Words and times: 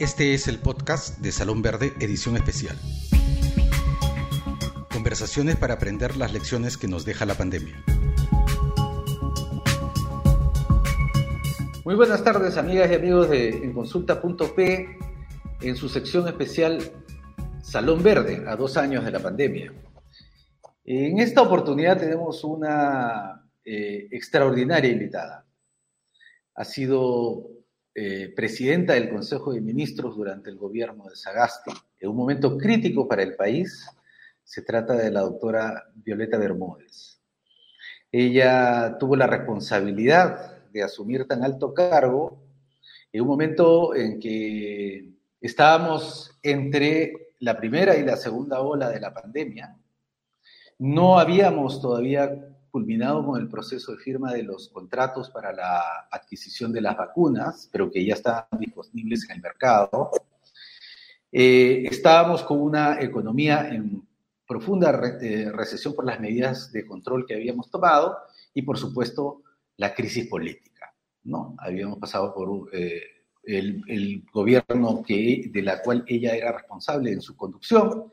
Este 0.00 0.32
es 0.32 0.48
el 0.48 0.58
podcast 0.58 1.18
de 1.18 1.30
Salón 1.30 1.60
Verde, 1.60 1.92
edición 2.00 2.34
especial. 2.34 2.74
Conversaciones 4.90 5.56
para 5.56 5.74
aprender 5.74 6.16
las 6.16 6.32
lecciones 6.32 6.78
que 6.78 6.88
nos 6.88 7.04
deja 7.04 7.26
la 7.26 7.34
pandemia. 7.34 7.84
Muy 11.84 11.94
buenas 11.96 12.24
tardes, 12.24 12.56
amigas 12.56 12.90
y 12.90 12.94
amigos 12.94 13.28
de 13.28 13.50
Enconsulta.p, 13.50 14.98
en 15.60 15.76
su 15.76 15.90
sección 15.90 16.26
especial 16.28 16.80
Salón 17.62 18.02
Verde, 18.02 18.42
a 18.48 18.56
dos 18.56 18.78
años 18.78 19.04
de 19.04 19.10
la 19.10 19.20
pandemia. 19.20 19.70
En 20.82 21.18
esta 21.18 21.42
oportunidad 21.42 21.98
tenemos 21.98 22.42
una 22.42 23.46
eh, 23.62 24.08
extraordinaria 24.10 24.90
invitada. 24.90 25.44
Ha 26.54 26.64
sido 26.64 27.59
eh, 28.02 28.32
presidenta 28.34 28.94
del 28.94 29.10
Consejo 29.10 29.52
de 29.52 29.60
Ministros 29.60 30.16
durante 30.16 30.48
el 30.48 30.56
gobierno 30.56 31.04
de 31.04 31.16
Sagasti, 31.16 31.70
en 31.98 32.08
un 32.08 32.16
momento 32.16 32.56
crítico 32.56 33.06
para 33.06 33.22
el 33.22 33.36
país. 33.36 33.86
Se 34.42 34.62
trata 34.62 34.94
de 34.94 35.10
la 35.10 35.20
doctora 35.20 35.84
Violeta 35.96 36.38
Bermúdez. 36.38 37.20
Ella 38.10 38.96
tuvo 38.98 39.16
la 39.16 39.26
responsabilidad 39.26 40.70
de 40.70 40.82
asumir 40.82 41.28
tan 41.28 41.44
alto 41.44 41.74
cargo 41.74 42.42
en 43.12 43.20
un 43.20 43.28
momento 43.28 43.94
en 43.94 44.18
que 44.18 45.10
estábamos 45.38 46.38
entre 46.42 47.34
la 47.40 47.58
primera 47.58 47.98
y 47.98 48.02
la 48.02 48.16
segunda 48.16 48.62
ola 48.62 48.88
de 48.88 49.00
la 49.00 49.12
pandemia. 49.12 49.76
No 50.78 51.18
habíamos 51.18 51.82
todavía 51.82 52.49
culminado 52.70 53.24
con 53.24 53.40
el 53.40 53.48
proceso 53.48 53.92
de 53.92 53.98
firma 53.98 54.32
de 54.32 54.42
los 54.42 54.68
contratos 54.68 55.30
para 55.30 55.52
la 55.52 56.08
adquisición 56.10 56.72
de 56.72 56.80
las 56.80 56.96
vacunas, 56.96 57.68
pero 57.70 57.90
que 57.90 58.04
ya 58.04 58.14
están 58.14 58.44
disponibles 58.58 59.28
en 59.28 59.36
el 59.36 59.42
mercado. 59.42 60.10
Eh, 61.32 61.84
estábamos 61.90 62.42
con 62.42 62.60
una 62.60 63.00
economía 63.00 63.68
en 63.68 64.02
profunda 64.46 64.90
eh, 65.20 65.50
recesión 65.52 65.94
por 65.94 66.04
las 66.04 66.18
medidas 66.18 66.72
de 66.72 66.84
control 66.84 67.24
que 67.24 67.34
habíamos 67.34 67.70
tomado 67.70 68.18
y, 68.52 68.62
por 68.62 68.78
supuesto, 68.78 69.42
la 69.76 69.94
crisis 69.94 70.26
política. 70.26 70.92
¿no? 71.24 71.54
Habíamos 71.58 71.98
pasado 71.98 72.34
por 72.34 72.68
eh, 72.72 73.00
el, 73.44 74.24
gobierno 74.32 75.02
que, 75.06 75.50
de 75.52 75.62
la 75.62 75.80
cual 75.82 76.04
ella 76.06 76.34
era 76.34 76.52
responsable 76.52 77.12
en 77.12 77.20
su 77.20 77.36
conducción, 77.36 78.10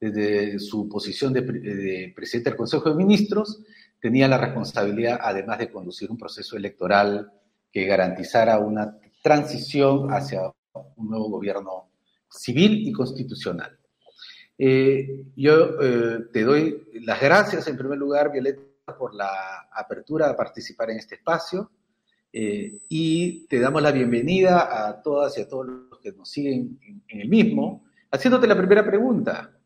desde 0.00 0.58
su 0.58 0.88
posición 0.88 1.32
de, 1.32 1.42
de 1.42 2.12
presidente 2.14 2.50
del 2.50 2.56
Consejo 2.56 2.90
de 2.90 2.96
Ministros, 2.96 3.62
tenía 4.02 4.26
la 4.26 4.36
responsabilidad, 4.36 5.20
además 5.22 5.60
de 5.60 5.70
conducir 5.70 6.10
un 6.10 6.18
proceso 6.18 6.56
electoral 6.56 7.32
que 7.72 7.86
garantizara 7.86 8.58
una 8.58 8.98
transición 9.22 10.12
hacia 10.12 10.52
un 10.96 11.08
nuevo 11.08 11.30
gobierno 11.30 11.88
civil 12.28 12.86
y 12.88 12.92
constitucional. 12.92 13.78
Eh, 14.58 15.26
yo 15.36 15.80
eh, 15.80 16.18
te 16.32 16.42
doy 16.42 16.84
las 17.04 17.20
gracias 17.20 17.68
en 17.68 17.76
primer 17.76 17.96
lugar, 17.96 18.32
Violeta, 18.32 18.60
por 18.98 19.14
la 19.14 19.68
apertura 19.72 20.28
a 20.28 20.36
participar 20.36 20.90
en 20.90 20.98
este 20.98 21.14
espacio 21.14 21.70
eh, 22.32 22.80
y 22.88 23.46
te 23.46 23.60
damos 23.60 23.82
la 23.82 23.92
bienvenida 23.92 24.88
a 24.88 25.00
todas 25.00 25.38
y 25.38 25.42
a 25.42 25.48
todos 25.48 25.66
los 25.66 26.00
que 26.00 26.10
nos 26.10 26.28
siguen 26.28 26.76
en, 26.82 27.04
en 27.06 27.20
el 27.20 27.28
mismo, 27.28 27.84
haciéndote 28.10 28.48
la 28.48 28.56
primera 28.56 28.84
pregunta. 28.84 29.56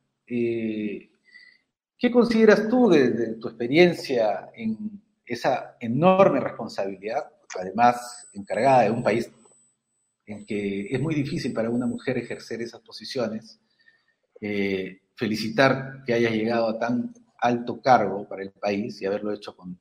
¿Qué 1.98 2.10
consideras 2.10 2.68
tú 2.68 2.90
de, 2.90 3.36
tu 3.36 3.48
experiencia 3.48 4.50
en 4.54 5.00
esa 5.24 5.76
enorme 5.80 6.40
responsabilidad, 6.40 7.24
además 7.58 8.28
encargada 8.34 8.82
de 8.82 8.90
un 8.90 9.02
país 9.02 9.30
en 10.26 10.44
que 10.44 10.88
es 10.90 11.00
muy 11.00 11.14
difícil 11.14 11.52
para 11.52 11.70
una 11.70 11.86
mujer 11.86 12.18
ejercer 12.18 12.60
esas 12.60 12.80
posiciones? 12.82 13.58
Eh, 14.40 15.00
felicitar 15.14 16.02
que 16.04 16.12
hayas 16.12 16.32
llegado 16.32 16.68
a 16.68 16.78
tan 16.78 17.14
alto 17.38 17.80
cargo 17.80 18.28
para 18.28 18.42
el 18.42 18.50
país 18.50 19.00
y 19.00 19.06
haberlo 19.06 19.32
hecho 19.32 19.56
con, 19.56 19.78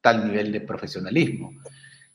tal 0.00 0.28
nivel 0.28 0.52
de 0.52 0.60
profesionalismo. 0.60 1.52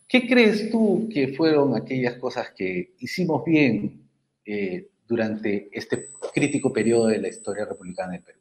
¿Qué 0.08 0.28
crees 0.28 0.72
tú 0.72 1.10
que 1.12 1.30
fueron 1.30 1.76
aquellas 1.76 2.16
cosas 2.16 2.52
que 2.56 2.96
hicimos 3.00 3.44
bien 3.44 4.10
eh, 4.46 4.90
durante 5.08 5.70
este 5.72 6.10
crítico 6.34 6.72
periodo 6.72 7.08
de 7.08 7.20
la 7.20 7.28
historia 7.28 7.66
republicana 7.66 8.14
del 8.14 8.24
Perú? 8.24 8.39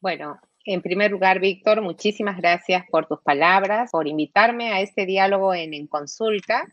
Bueno, 0.00 0.40
en 0.64 0.80
primer 0.80 1.10
lugar, 1.10 1.40
Víctor, 1.40 1.82
muchísimas 1.82 2.38
gracias 2.38 2.84
por 2.90 3.06
tus 3.06 3.20
palabras, 3.20 3.90
por 3.90 4.08
invitarme 4.08 4.72
a 4.72 4.80
este 4.80 5.04
diálogo 5.04 5.52
en, 5.52 5.74
en 5.74 5.86
consulta 5.86 6.66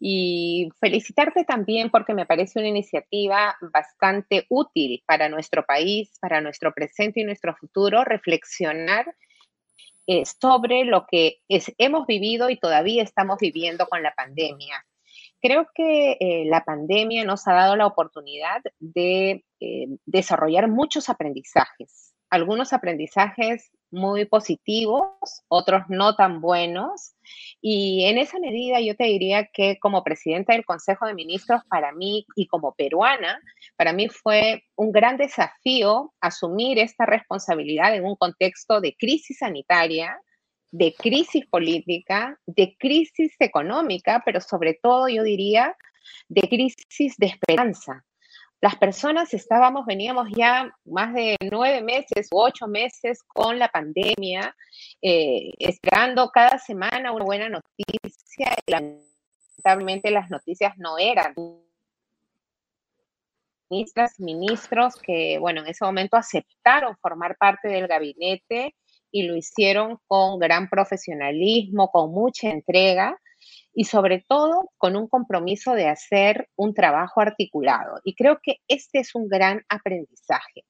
y 0.00 0.68
felicitarte 0.80 1.44
también 1.44 1.88
porque 1.90 2.14
me 2.14 2.26
parece 2.26 2.58
una 2.58 2.68
iniciativa 2.68 3.56
bastante 3.72 4.46
útil 4.48 5.04
para 5.06 5.28
nuestro 5.28 5.64
país, 5.64 6.18
para 6.20 6.40
nuestro 6.40 6.72
presente 6.72 7.20
y 7.20 7.24
nuestro 7.24 7.54
futuro, 7.54 8.02
reflexionar 8.02 9.14
eh, 10.08 10.24
sobre 10.26 10.84
lo 10.84 11.06
que 11.06 11.38
hemos 11.78 12.08
vivido 12.08 12.50
y 12.50 12.58
todavía 12.58 13.04
estamos 13.04 13.38
viviendo 13.40 13.86
con 13.86 14.02
la 14.02 14.12
pandemia. 14.14 14.84
Creo 15.40 15.68
que 15.72 16.16
eh, 16.18 16.44
la 16.46 16.64
pandemia 16.64 17.24
nos 17.24 17.46
ha 17.46 17.52
dado 17.52 17.76
la 17.76 17.86
oportunidad 17.86 18.62
de 18.80 19.44
eh, 19.60 19.86
desarrollar 20.06 20.68
muchos 20.68 21.08
aprendizajes 21.08 22.13
algunos 22.34 22.72
aprendizajes 22.72 23.70
muy 23.90 24.24
positivos, 24.24 25.06
otros 25.48 25.82
no 25.88 26.16
tan 26.16 26.40
buenos. 26.40 27.14
Y 27.60 28.04
en 28.06 28.18
esa 28.18 28.38
medida 28.40 28.80
yo 28.80 28.96
te 28.96 29.04
diría 29.04 29.46
que 29.52 29.78
como 29.78 30.02
presidenta 30.02 30.52
del 30.52 30.64
Consejo 30.64 31.06
de 31.06 31.14
Ministros, 31.14 31.62
para 31.68 31.92
mí 31.92 32.26
y 32.34 32.46
como 32.48 32.74
peruana, 32.74 33.40
para 33.76 33.92
mí 33.92 34.08
fue 34.08 34.64
un 34.74 34.90
gran 34.90 35.16
desafío 35.16 36.12
asumir 36.20 36.78
esta 36.78 37.06
responsabilidad 37.06 37.94
en 37.94 38.04
un 38.04 38.16
contexto 38.16 38.80
de 38.80 38.96
crisis 38.98 39.38
sanitaria, 39.38 40.18
de 40.72 40.92
crisis 40.92 41.46
política, 41.46 42.36
de 42.46 42.76
crisis 42.76 43.32
económica, 43.38 44.22
pero 44.24 44.40
sobre 44.40 44.74
todo 44.82 45.08
yo 45.08 45.22
diría 45.22 45.76
de 46.28 46.42
crisis 46.42 47.14
de 47.16 47.26
esperanza, 47.26 48.04
las 48.64 48.76
personas 48.76 49.34
estábamos, 49.34 49.84
veníamos 49.84 50.26
ya 50.34 50.74
más 50.86 51.12
de 51.12 51.36
nueve 51.52 51.82
meses 51.82 52.28
u 52.32 52.40
ocho 52.40 52.66
meses 52.66 53.22
con 53.22 53.58
la 53.58 53.68
pandemia, 53.68 54.56
eh, 55.02 55.52
esperando 55.58 56.30
cada 56.30 56.56
semana 56.56 57.12
una 57.12 57.26
buena 57.26 57.50
noticia 57.50 58.56
y 58.66 58.70
lamentablemente 58.72 60.10
las 60.10 60.30
noticias 60.30 60.78
no 60.78 60.96
eran. 60.96 61.34
Ministras, 63.68 64.18
ministros 64.18 64.94
que, 64.96 65.36
bueno, 65.38 65.60
en 65.60 65.66
ese 65.66 65.84
momento 65.84 66.16
aceptaron 66.16 66.96
formar 67.02 67.36
parte 67.36 67.68
del 67.68 67.86
gabinete 67.86 68.74
y 69.10 69.24
lo 69.24 69.36
hicieron 69.36 69.98
con 70.06 70.38
gran 70.38 70.70
profesionalismo, 70.70 71.90
con 71.90 72.12
mucha 72.12 72.48
entrega 72.48 73.20
y 73.74 73.84
sobre 73.84 74.24
todo 74.28 74.70
con 74.78 74.96
un 74.96 75.08
compromiso 75.08 75.72
de 75.72 75.88
hacer 75.88 76.48
un 76.56 76.74
trabajo 76.74 77.20
articulado. 77.20 78.00
Y 78.04 78.14
creo 78.14 78.38
que 78.42 78.58
este 78.68 79.00
es 79.00 79.14
un 79.14 79.28
gran 79.28 79.64
aprendizaje, 79.68 80.64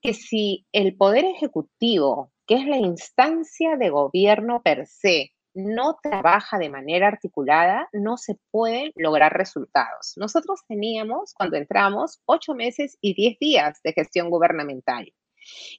que 0.00 0.14
si 0.14 0.66
el 0.72 0.96
Poder 0.96 1.24
Ejecutivo, 1.24 2.30
que 2.46 2.56
es 2.56 2.66
la 2.66 2.78
instancia 2.78 3.76
de 3.76 3.90
gobierno 3.90 4.62
per 4.62 4.86
se, 4.86 5.32
no 5.54 5.98
trabaja 6.02 6.58
de 6.58 6.70
manera 6.70 7.08
articulada, 7.08 7.88
no 7.92 8.16
se 8.16 8.36
pueden 8.50 8.90
lograr 8.96 9.36
resultados. 9.36 10.14
Nosotros 10.16 10.60
teníamos, 10.66 11.34
cuando 11.34 11.56
entramos, 11.56 12.22
ocho 12.24 12.54
meses 12.54 12.96
y 13.00 13.14
diez 13.14 13.38
días 13.38 13.80
de 13.84 13.92
gestión 13.92 14.30
gubernamental. 14.30 15.12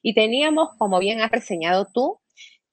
Y 0.02 0.14
teníamos, 0.14 0.70
como 0.78 1.00
bien 1.00 1.22
has 1.22 1.31
reseñado 1.31 1.88
tú, 1.94 2.20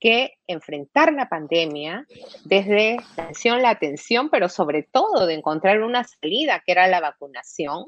que 0.00 0.34
enfrentar 0.46 1.12
la 1.12 1.28
pandemia 1.28 2.06
desde 2.44 2.96
la 2.96 3.22
atención, 3.24 3.62
la 3.62 3.70
atención, 3.70 4.30
pero 4.30 4.48
sobre 4.48 4.82
todo 4.82 5.26
de 5.26 5.34
encontrar 5.34 5.82
una 5.82 6.04
salida 6.04 6.62
que 6.64 6.72
era 6.72 6.88
la 6.88 7.00
vacunación. 7.00 7.84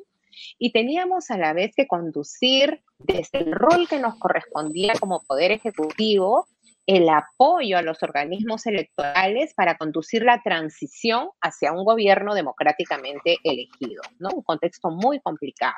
Y 0.58 0.72
teníamos 0.72 1.30
a 1.30 1.36
la 1.36 1.52
vez 1.52 1.72
que 1.76 1.86
conducir 1.86 2.82
desde 2.98 3.38
el 3.38 3.52
rol 3.52 3.86
que 3.88 3.98
nos 3.98 4.18
correspondía 4.18 4.94
como 4.98 5.22
Poder 5.26 5.52
Ejecutivo 5.52 6.46
el 6.86 7.08
apoyo 7.08 7.78
a 7.78 7.82
los 7.82 8.02
organismos 8.02 8.66
electorales 8.66 9.54
para 9.54 9.76
conducir 9.76 10.22
la 10.22 10.42
transición 10.42 11.28
hacia 11.40 11.72
un 11.72 11.84
gobierno 11.84 12.34
democráticamente 12.34 13.38
elegido, 13.44 14.02
¿no? 14.18 14.30
Un 14.34 14.42
contexto 14.42 14.90
muy 14.90 15.20
complicado. 15.20 15.74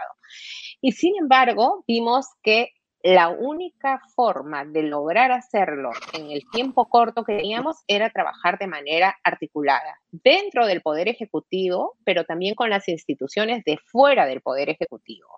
Y 0.81 0.93
sin 0.93 1.15
embargo, 1.21 1.85
vimos 1.87 2.27
que 2.43 2.71
la 3.05 3.29
única 3.29 4.01
forma 4.17 4.65
de 4.65 4.83
lograr 4.83 5.31
hacerlo 5.31 5.91
en 6.15 6.31
el 6.31 6.41
tiempo 6.51 6.89
corto 6.89 7.23
que 7.23 7.37
teníamos 7.37 7.85
era 7.87 8.09
trabajar 8.09 8.59
de 8.59 8.67
manera 8.67 9.15
articulada 9.23 10.01
dentro 10.11 10.67
del 10.67 10.81
Poder 10.81 11.09
Ejecutivo, 11.09 11.99
pero 12.03 12.25
también 12.25 12.55
con 12.55 12.71
las 12.71 12.89
instituciones 12.89 13.63
de 13.65 13.77
fuera 13.77 14.25
del 14.25 14.41
Poder 14.41 14.71
Ejecutivo. 14.71 15.29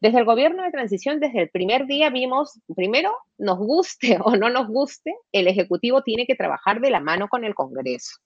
Desde 0.00 0.20
el 0.20 0.24
gobierno 0.24 0.62
de 0.62 0.70
transición, 0.70 1.20
desde 1.20 1.42
el 1.42 1.50
primer 1.50 1.84
día 1.84 2.08
vimos, 2.08 2.58
primero, 2.74 3.14
nos 3.36 3.58
guste 3.58 4.16
o 4.24 4.34
no 4.34 4.48
nos 4.48 4.66
guste, 4.66 5.14
el 5.32 5.48
Ejecutivo 5.48 6.02
tiene 6.02 6.26
que 6.26 6.34
trabajar 6.34 6.80
de 6.80 6.90
la 6.90 7.00
mano 7.00 7.28
con 7.28 7.44
el 7.44 7.54
Congreso. 7.54 8.20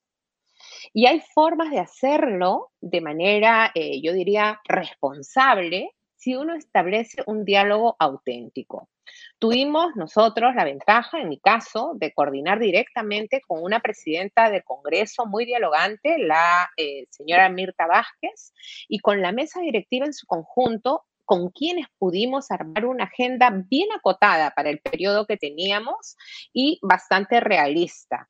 Y 0.92 1.06
hay 1.06 1.20
formas 1.34 1.70
de 1.70 1.80
hacerlo 1.80 2.70
de 2.80 3.00
manera, 3.00 3.72
eh, 3.74 4.00
yo 4.00 4.12
diría, 4.12 4.60
responsable 4.64 5.90
si 6.20 6.36
uno 6.36 6.54
establece 6.54 7.22
un 7.26 7.46
diálogo 7.46 7.96
auténtico. 7.98 8.90
Tuvimos 9.38 9.96
nosotros 9.96 10.54
la 10.54 10.64
ventaja, 10.64 11.18
en 11.18 11.30
mi 11.30 11.40
caso, 11.40 11.92
de 11.96 12.12
coordinar 12.12 12.58
directamente 12.58 13.40
con 13.40 13.62
una 13.62 13.80
presidenta 13.80 14.50
del 14.50 14.62
Congreso 14.62 15.24
muy 15.24 15.46
dialogante, 15.46 16.18
la 16.18 16.68
eh, 16.76 17.06
señora 17.08 17.48
Mirta 17.48 17.86
Vázquez, 17.86 18.52
y 18.86 18.98
con 18.98 19.22
la 19.22 19.32
mesa 19.32 19.60
directiva 19.60 20.04
en 20.04 20.12
su 20.12 20.26
conjunto, 20.26 21.06
con 21.24 21.48
quienes 21.48 21.86
pudimos 21.98 22.50
armar 22.50 22.84
una 22.84 23.04
agenda 23.04 23.50
bien 23.50 23.88
acotada 23.92 24.50
para 24.50 24.68
el 24.68 24.80
periodo 24.80 25.26
que 25.26 25.38
teníamos 25.38 26.16
y 26.52 26.78
bastante 26.82 27.40
realista. 27.40 28.28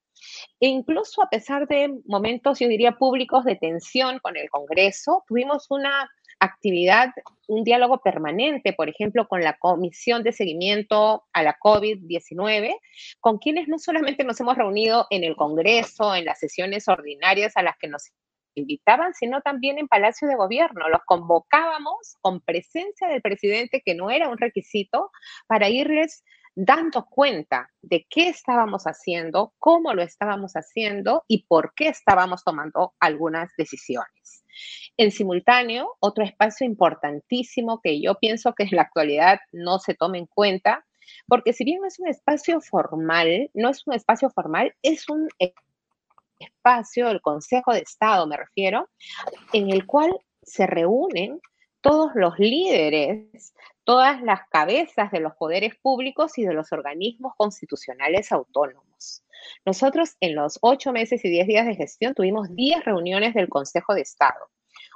E 0.60 0.68
incluso 0.68 1.22
a 1.22 1.30
pesar 1.30 1.66
de 1.66 1.98
momentos, 2.04 2.60
yo 2.60 2.68
diría, 2.68 2.92
públicos 2.92 3.44
de 3.44 3.56
tensión 3.56 4.18
con 4.20 4.36
el 4.36 4.48
Congreso, 4.48 5.24
tuvimos 5.26 5.66
una 5.70 6.08
actividad, 6.40 7.12
un 7.46 7.64
diálogo 7.64 8.00
permanente, 8.02 8.72
por 8.72 8.88
ejemplo, 8.88 9.28
con 9.28 9.42
la 9.42 9.58
Comisión 9.58 10.22
de 10.22 10.32
Seguimiento 10.32 11.24
a 11.32 11.42
la 11.42 11.56
COVID-19, 11.58 12.76
con 13.20 13.38
quienes 13.38 13.68
no 13.68 13.78
solamente 13.78 14.24
nos 14.24 14.40
hemos 14.40 14.56
reunido 14.56 15.06
en 15.10 15.22
el 15.22 15.36
Congreso, 15.36 16.14
en 16.14 16.24
las 16.24 16.40
sesiones 16.40 16.88
ordinarias 16.88 17.56
a 17.56 17.62
las 17.62 17.76
que 17.78 17.88
nos 17.88 18.10
invitaban, 18.54 19.14
sino 19.14 19.40
también 19.42 19.78
en 19.78 19.88
Palacio 19.88 20.26
de 20.28 20.34
Gobierno. 20.34 20.88
Los 20.88 21.02
convocábamos 21.04 22.16
con 22.20 22.40
presencia 22.40 23.08
del 23.08 23.22
presidente, 23.22 23.82
que 23.84 23.94
no 23.94 24.10
era 24.10 24.28
un 24.28 24.38
requisito, 24.38 25.10
para 25.46 25.68
irles 25.68 26.24
dando 26.62 27.06
cuenta 27.06 27.70
de 27.80 28.06
qué 28.10 28.28
estábamos 28.28 28.84
haciendo, 28.84 29.54
cómo 29.58 29.94
lo 29.94 30.02
estábamos 30.02 30.52
haciendo 30.52 31.24
y 31.26 31.44
por 31.44 31.72
qué 31.74 31.88
estábamos 31.88 32.44
tomando 32.44 32.92
algunas 33.00 33.50
decisiones. 33.56 34.44
En 34.98 35.10
simultáneo, 35.10 35.96
otro 36.00 36.22
espacio 36.22 36.66
importantísimo 36.66 37.80
que 37.82 38.02
yo 38.02 38.16
pienso 38.16 38.52
que 38.52 38.64
en 38.64 38.76
la 38.76 38.82
actualidad 38.82 39.40
no 39.52 39.78
se 39.78 39.94
toma 39.94 40.18
en 40.18 40.26
cuenta, 40.26 40.84
porque 41.26 41.54
si 41.54 41.64
bien 41.64 41.80
no 41.80 41.86
es 41.88 41.98
un 41.98 42.08
espacio 42.08 42.60
formal, 42.60 43.50
no 43.54 43.70
es 43.70 43.86
un 43.86 43.94
espacio 43.94 44.28
formal, 44.28 44.74
es 44.82 45.08
un 45.08 45.28
espacio, 46.38 47.08
el 47.08 47.22
Consejo 47.22 47.72
de 47.72 47.80
Estado 47.80 48.26
me 48.26 48.36
refiero, 48.36 48.90
en 49.54 49.70
el 49.70 49.86
cual 49.86 50.12
se 50.42 50.66
reúnen 50.66 51.40
todos 51.80 52.10
los 52.14 52.38
líderes, 52.38 53.54
todas 53.84 54.22
las 54.22 54.40
cabezas 54.50 55.10
de 55.10 55.20
los 55.20 55.34
poderes 55.34 55.74
públicos 55.80 56.38
y 56.38 56.44
de 56.44 56.54
los 56.54 56.72
organismos 56.72 57.32
constitucionales 57.36 58.32
autónomos. 58.32 59.24
Nosotros 59.64 60.16
en 60.20 60.34
los 60.34 60.58
ocho 60.62 60.92
meses 60.92 61.24
y 61.24 61.30
diez 61.30 61.46
días 61.46 61.66
de 61.66 61.76
gestión 61.76 62.14
tuvimos 62.14 62.54
diez 62.54 62.84
reuniones 62.84 63.34
del 63.34 63.48
Consejo 63.48 63.94
de 63.94 64.02
Estado, 64.02 64.50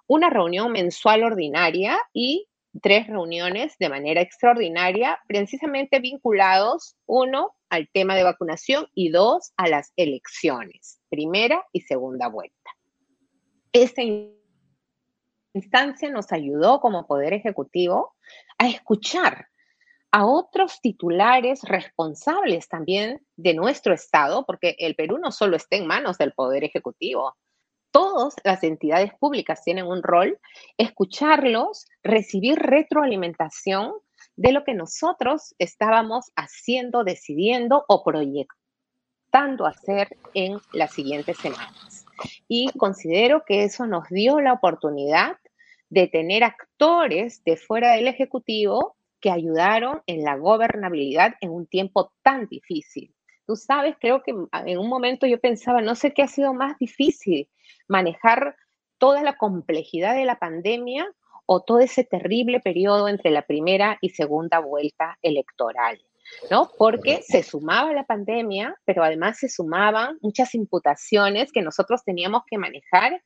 una 0.07 0.31
reunión 0.31 0.73
mensual 0.73 1.25
ordinaria 1.25 1.99
y 2.13 2.49
tres 2.83 3.07
reuniones 3.07 3.77
de 3.79 3.89
manera 3.89 4.21
extraordinaria, 4.21 5.19
precisamente 5.29 6.01
vinculados, 6.01 6.97
uno, 7.07 7.55
al 7.69 7.89
tema 7.89 8.15
de 8.17 8.25
vacunación 8.25 8.87
y 8.95 9.11
dos, 9.11 9.53
a 9.57 9.69
las 9.69 9.93
elecciones, 9.97 11.01
primera 11.09 11.65
y 11.73 11.83
segunda 11.83 12.29
vuelta. 12.29 12.71
Esta 13.73 14.03
instancia 15.55 16.11
nos 16.11 16.33
ayudó 16.33 16.81
como 16.81 17.07
Poder 17.07 17.33
Ejecutivo 17.33 18.15
a 18.59 18.69
escuchar 18.69 19.49
a 20.11 20.27
otros 20.27 20.81
titulares 20.81 21.63
responsables 21.63 22.69
también 22.69 23.21
de 23.37 23.55
nuestro 23.55 23.93
Estado, 23.93 24.45
porque 24.47 24.77
el 24.79 24.95
Perú 24.95 25.19
no 25.19 25.33
solo 25.33 25.57
está 25.57 25.77
en 25.77 25.89
manos 25.89 26.19
del 26.19 26.33
Poder 26.33 26.63
Ejecutivo, 26.63 27.37
todas 27.91 28.35
las 28.45 28.63
entidades 28.63 29.13
públicas 29.15 29.63
tienen 29.63 29.87
un 29.87 30.03
rol, 30.03 30.39
escucharlos, 30.79 31.87
recibir 32.03 32.59
retroalimentación 32.59 33.93
de 34.37 34.53
lo 34.53 34.65
que 34.65 34.75
nosotros 34.75 35.55
estábamos 35.59 36.33
haciendo, 36.37 37.05
decidiendo 37.05 37.85
o 37.89 38.03
proyectando 38.05 39.67
hacer 39.67 40.17
en 40.35 40.61
las 40.73 40.93
siguientes 40.93 41.39
semanas. 41.39 42.05
Y 42.49 42.71
considero 42.79 43.45
que 43.45 43.65
eso 43.65 43.87
nos 43.87 44.09
dio 44.09 44.41
la 44.41 44.53
oportunidad 44.53 45.37
de 45.91 46.09
tener 46.09 46.45
actores 46.45 47.43
de 47.45 47.57
fuera 47.57 47.93
del 47.93 48.09
Ejecutivo 48.09 48.97
que 49.21 49.31
ayudaron 49.31 50.03
en 50.07 50.23
la 50.23 50.37
gobernabilidad 50.37 51.35
en 51.41 51.51
un 51.51 51.67
tiempo 51.67 52.13
tan 52.23 52.47
difícil. 52.47 53.15
Tú 53.47 53.57
sabes, 53.57 53.97
creo 54.01 54.23
que 54.23 54.33
en 54.33 54.79
un 54.79 54.89
momento 54.89 55.27
yo 55.27 55.41
pensaba, 55.41 55.83
no 55.83 55.95
sé 55.95 56.13
qué 56.13 56.23
ha 56.23 56.29
sido 56.29 56.55
más 56.55 56.79
difícil, 56.79 57.49
manejar 57.89 58.57
toda 58.99 59.23
la 59.23 59.37
complejidad 59.37 60.15
de 60.15 60.25
la 60.25 60.39
pandemia 60.39 61.11
o 61.47 61.61
todo 61.61 61.81
ese 61.81 62.05
terrible 62.05 62.61
periodo 62.61 63.09
entre 63.09 63.31
la 63.31 63.43
primera 63.43 63.99
y 64.01 64.11
segunda 64.11 64.61
vuelta 64.61 65.19
electoral, 65.23 66.01
¿no? 66.51 66.71
Porque 66.79 67.23
se 67.23 67.43
sumaba 67.43 67.93
la 67.93 68.05
pandemia, 68.05 68.75
pero 68.85 69.05
además 69.05 69.39
se 69.39 69.49
sumaban 69.49 70.19
muchas 70.23 70.55
imputaciones 70.55 71.53
que 71.53 71.63
nosotros 71.63 72.03
teníamos 72.05 72.43
que 72.47 72.59
manejar 72.59 73.23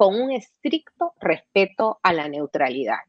con 0.00 0.18
un 0.18 0.30
estricto 0.30 1.12
respeto 1.20 2.00
a 2.02 2.14
la 2.14 2.26
neutralidad. 2.26 3.00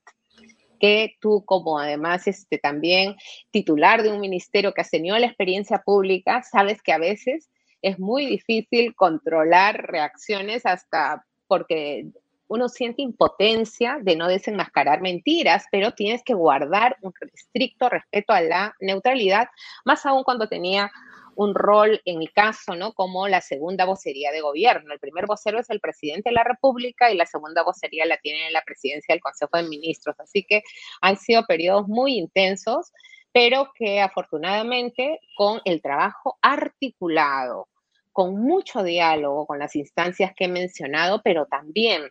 Que 0.78 1.16
tú 1.22 1.46
como 1.46 1.80
además 1.80 2.28
este, 2.28 2.58
también 2.58 3.16
titular 3.50 4.04
de 4.04 4.10
un 4.10 4.20
ministerio 4.20 4.74
que 4.74 4.82
has 4.82 4.90
tenido 4.90 5.18
la 5.18 5.28
experiencia 5.28 5.78
pública, 5.86 6.44
sabes 6.44 6.82
que 6.82 6.92
a 6.92 6.98
veces 6.98 7.50
es 7.82 7.98
muy 7.98 8.26
difícil 8.26 8.94
controlar 8.94 9.90
reacciones 9.90 10.66
hasta 10.66 11.26
porque 11.48 12.08
uno 12.50 12.68
siente 12.68 13.02
impotencia 13.04 13.98
de 14.02 14.18
no 14.18 14.28
desenmascarar 14.28 15.00
mentiras, 15.00 15.68
pero 15.72 15.94
tienes 15.94 16.22
que 16.26 16.34
guardar 16.34 16.98
un 17.04 17.14
estricto 17.34 17.88
respeto 17.88 18.34
a 18.34 18.42
la 18.42 18.76
neutralidad, 18.82 19.48
más 19.86 20.06
aún 20.06 20.26
cuando 20.26 20.50
tenía 20.50 20.92
un 21.36 21.56
rol, 21.56 22.02
en 22.06 22.20
mi 22.20 22.28
caso, 22.28 22.76
¿no? 22.76 22.94
Como 22.94 23.28
la 23.28 23.42
segunda 23.42 23.86
vocería 23.86 24.32
de 24.32 24.42
gobierno. 24.42 24.94
El 24.94 25.00
primer 25.00 25.26
vocero 25.26 25.60
es 25.60 25.70
el 25.70 25.80
presidente 25.80 26.30
de 26.30 26.36
la 26.36 26.44
República 26.44 27.12
y 27.12 27.18
la 27.18 27.26
segunda 27.26 27.64
vocería 27.64 28.06
la 28.06 28.18
tiene 28.18 28.48
en 28.48 28.54
la 28.54 28.64
presidencia 28.64 29.14
del 29.14 29.22
Consejo 29.22 29.58
de 29.58 29.64
Ministros. 29.64 30.20
Así 30.20 30.44
que 30.44 30.64
han 31.02 31.18
sido 31.18 31.46
periodos 31.46 31.88
muy 31.88 32.18
intensos, 32.18 32.92
pero 33.32 33.72
que 33.76 34.02
afortunadamente 34.02 35.20
con 35.36 35.62
el 35.66 35.82
trabajo 35.82 36.38
articulado, 36.42 37.68
con 38.12 38.36
mucho 38.36 38.84
diálogo 38.84 39.46
con 39.46 39.60
las 39.60 39.76
instancias 39.76 40.34
que 40.36 40.46
he 40.46 40.50
mencionado, 40.50 41.22
pero 41.24 41.46
también 41.46 42.10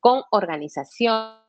con 0.00 0.22
organizaciones 0.30 1.42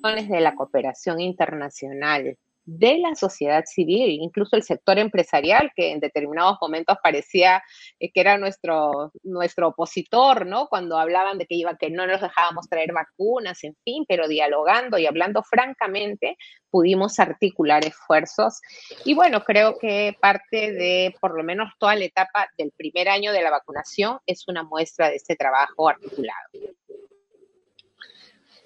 de 0.00 0.40
la 0.40 0.54
cooperación 0.54 1.20
internacional, 1.20 2.38
de 2.66 2.98
la 2.98 3.14
sociedad 3.14 3.64
civil, 3.64 4.10
incluso 4.20 4.56
el 4.56 4.64
sector 4.64 4.98
empresarial, 4.98 5.70
que 5.74 5.92
en 5.92 6.00
determinados 6.00 6.58
momentos 6.60 6.96
parecía 7.02 7.62
eh, 8.00 8.10
que 8.12 8.20
era 8.20 8.36
nuestro, 8.38 9.12
nuestro 9.22 9.68
opositor, 9.68 10.46
¿no? 10.46 10.66
Cuando 10.66 10.98
hablaban 10.98 11.38
de 11.38 11.46
que 11.46 11.54
iba, 11.54 11.76
que 11.76 11.90
no 11.90 12.06
nos 12.06 12.20
dejábamos 12.20 12.68
traer 12.68 12.92
vacunas, 12.92 13.62
en 13.62 13.76
fin, 13.84 14.04
pero 14.08 14.26
dialogando 14.26 14.98
y 14.98 15.06
hablando 15.06 15.44
francamente, 15.44 16.36
pudimos 16.68 17.18
articular 17.20 17.84
esfuerzos. 17.86 18.60
Y 19.04 19.14
bueno, 19.14 19.44
creo 19.44 19.78
que 19.78 20.16
parte 20.20 20.72
de, 20.72 21.14
por 21.20 21.36
lo 21.36 21.44
menos 21.44 21.72
toda 21.78 21.94
la 21.94 22.04
etapa 22.04 22.48
del 22.58 22.72
primer 22.76 23.08
año 23.08 23.32
de 23.32 23.42
la 23.42 23.50
vacunación 23.50 24.18
es 24.26 24.46
una 24.48 24.64
muestra 24.64 25.08
de 25.08 25.16
este 25.16 25.36
trabajo 25.36 25.88
articulado. 25.88 26.50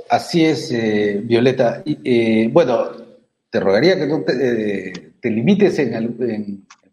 Así 0.09 0.45
es, 0.45 0.73
eh, 0.73 1.21
Violeta. 1.23 1.85
Eh, 1.87 2.49
bueno, 2.51 3.10
te 3.51 3.61
rogaría 3.61 3.97
que 3.97 4.07
no 4.07 4.23
te, 4.23 4.91
eh, 4.91 5.13
limites 5.25 5.81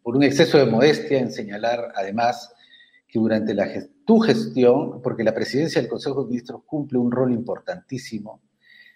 por 0.01 0.17
un 0.17 0.23
exceso 0.23 0.57
de 0.57 0.65
modestia 0.65 1.19
en 1.19 1.31
señalar 1.31 1.91
además 1.95 2.53
que 3.07 3.19
durante 3.19 3.53
la, 3.53 3.67
tu 4.03 4.19
gestión, 4.19 5.01
porque 5.01 5.23
la 5.23 5.33
presidencia 5.33 5.79
del 5.79 5.89
Consejo 5.89 6.23
de 6.23 6.29
Ministros 6.29 6.61
cumple 6.65 6.97
un 6.97 7.11
rol 7.11 7.31
importantísimo, 7.31 8.41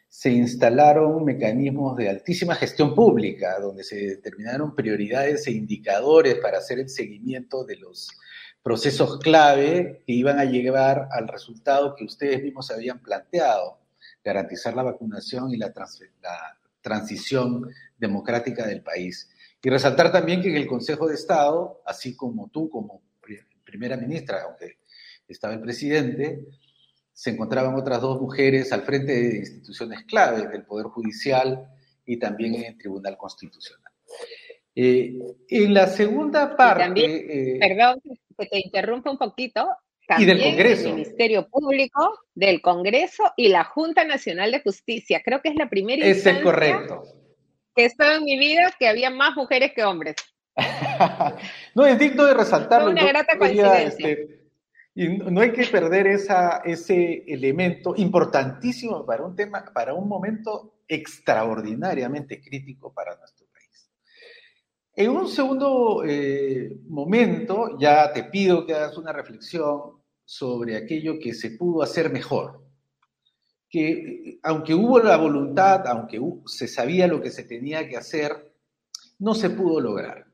se 0.09 0.31
instalaron 0.31 1.23
mecanismos 1.23 1.95
de 1.95 2.09
altísima 2.09 2.55
gestión 2.55 2.93
pública, 2.93 3.57
donde 3.61 3.83
se 3.85 3.95
determinaron 3.95 4.75
prioridades 4.75 5.47
e 5.47 5.51
indicadores 5.51 6.35
para 6.35 6.57
hacer 6.57 6.79
el 6.79 6.89
seguimiento 6.89 7.63
de 7.63 7.77
los 7.77 8.09
procesos 8.61 9.19
clave 9.19 10.03
que 10.05 10.13
iban 10.13 10.39
a 10.39 10.45
llevar 10.45 11.07
al 11.11 11.29
resultado 11.29 11.95
que 11.95 12.03
ustedes 12.03 12.43
mismos 12.43 12.69
habían 12.71 12.99
planteado, 12.99 13.79
garantizar 14.23 14.75
la 14.75 14.83
vacunación 14.83 15.51
y 15.51 15.57
la, 15.57 15.67
la 15.67 16.57
transición 16.81 17.69
democrática 17.97 18.65
del 18.65 18.81
país. 18.81 19.29
Y 19.63 19.69
resaltar 19.69 20.11
también 20.11 20.41
que 20.41 20.49
en 20.49 20.57
el 20.57 20.67
Consejo 20.67 21.07
de 21.07 21.15
Estado, 21.15 21.81
así 21.85 22.15
como 22.15 22.49
tú 22.49 22.69
como 22.69 23.01
primera 23.63 23.95
ministra, 23.95 24.43
aunque 24.43 24.79
estaba 25.27 25.53
el 25.53 25.61
presidente, 25.61 26.45
se 27.13 27.29
encontraban 27.29 27.75
otras 27.75 28.01
dos 28.01 28.19
mujeres 28.19 28.71
al 28.73 28.81
frente 28.81 29.13
de 29.13 29.37
instituciones 29.37 30.03
claves 30.05 30.49
del 30.51 30.63
Poder 30.63 30.87
Judicial 30.87 31.69
y 32.05 32.17
también 32.17 32.55
en 32.55 32.65
el 32.65 32.77
Tribunal 32.77 33.17
Constitucional. 33.17 33.91
Eh, 34.75 35.17
en 35.47 35.73
la 35.73 35.87
segunda 35.87 36.55
parte... 36.55 37.55
Eh, 37.55 37.59
perdón 37.59 38.01
que 38.37 38.45
te 38.47 38.59
interrumpa 38.59 39.11
un 39.11 39.17
poquito, 39.17 39.69
y 40.17 40.25
del 40.25 40.41
Congreso. 40.41 40.87
El 40.87 40.95
Ministerio 40.95 41.47
Público, 41.47 42.19
del 42.33 42.61
Congreso 42.61 43.23
y 43.37 43.49
la 43.49 43.63
Junta 43.63 44.03
Nacional 44.03 44.51
de 44.51 44.61
Justicia. 44.61 45.21
Creo 45.23 45.41
que 45.41 45.49
es 45.49 45.55
la 45.55 45.69
primera 45.69 46.05
es 46.05 46.23
correcto. 46.43 47.03
que 47.75 47.83
he 47.83 47.85
estado 47.85 48.17
en 48.17 48.23
mi 48.23 48.37
vida 48.37 48.73
que 48.77 48.87
había 48.87 49.09
más 49.09 49.35
mujeres 49.35 49.71
que 49.73 49.83
hombres. 49.83 50.15
no, 51.75 51.85
es 51.85 51.97
digno 51.97 52.25
de 52.25 52.33
resaltarlo. 52.33 52.91
una 52.91 53.05
grata 53.05 53.37
coincidencia. 53.37 54.09
Este, 54.09 54.41
y 54.93 55.07
no 55.07 55.39
hay 55.39 55.53
que 55.53 55.65
perder 55.67 56.07
esa, 56.07 56.61
ese 56.65 57.23
elemento 57.25 57.93
importantísimo 57.95 59.05
para 59.05 59.23
un 59.23 59.35
tema, 59.35 59.63
para 59.73 59.93
un 59.93 60.07
momento 60.07 60.81
extraordinariamente 60.87 62.41
crítico 62.41 62.93
para 62.93 63.15
nuestro 63.15 63.47
país. 63.47 63.89
En 64.93 65.11
un 65.11 65.29
segundo 65.29 66.03
eh, 66.05 66.77
momento, 66.89 67.77
ya 67.79 68.11
te 68.11 68.25
pido 68.25 68.65
que 68.65 68.73
hagas 68.73 68.97
una 68.97 69.13
reflexión 69.13 70.00
sobre 70.31 70.77
aquello 70.77 71.19
que 71.19 71.33
se 71.33 71.51
pudo 71.51 71.83
hacer 71.83 72.09
mejor. 72.09 72.65
Que 73.69 74.39
aunque 74.43 74.73
hubo 74.73 74.97
la 74.99 75.17
voluntad, 75.17 75.85
aunque 75.87 76.21
se 76.45 76.69
sabía 76.69 77.05
lo 77.05 77.21
que 77.21 77.31
se 77.31 77.43
tenía 77.43 77.89
que 77.89 77.97
hacer, 77.97 78.55
no 79.19 79.35
se 79.35 79.49
pudo 79.49 79.81
lograr 79.81 80.25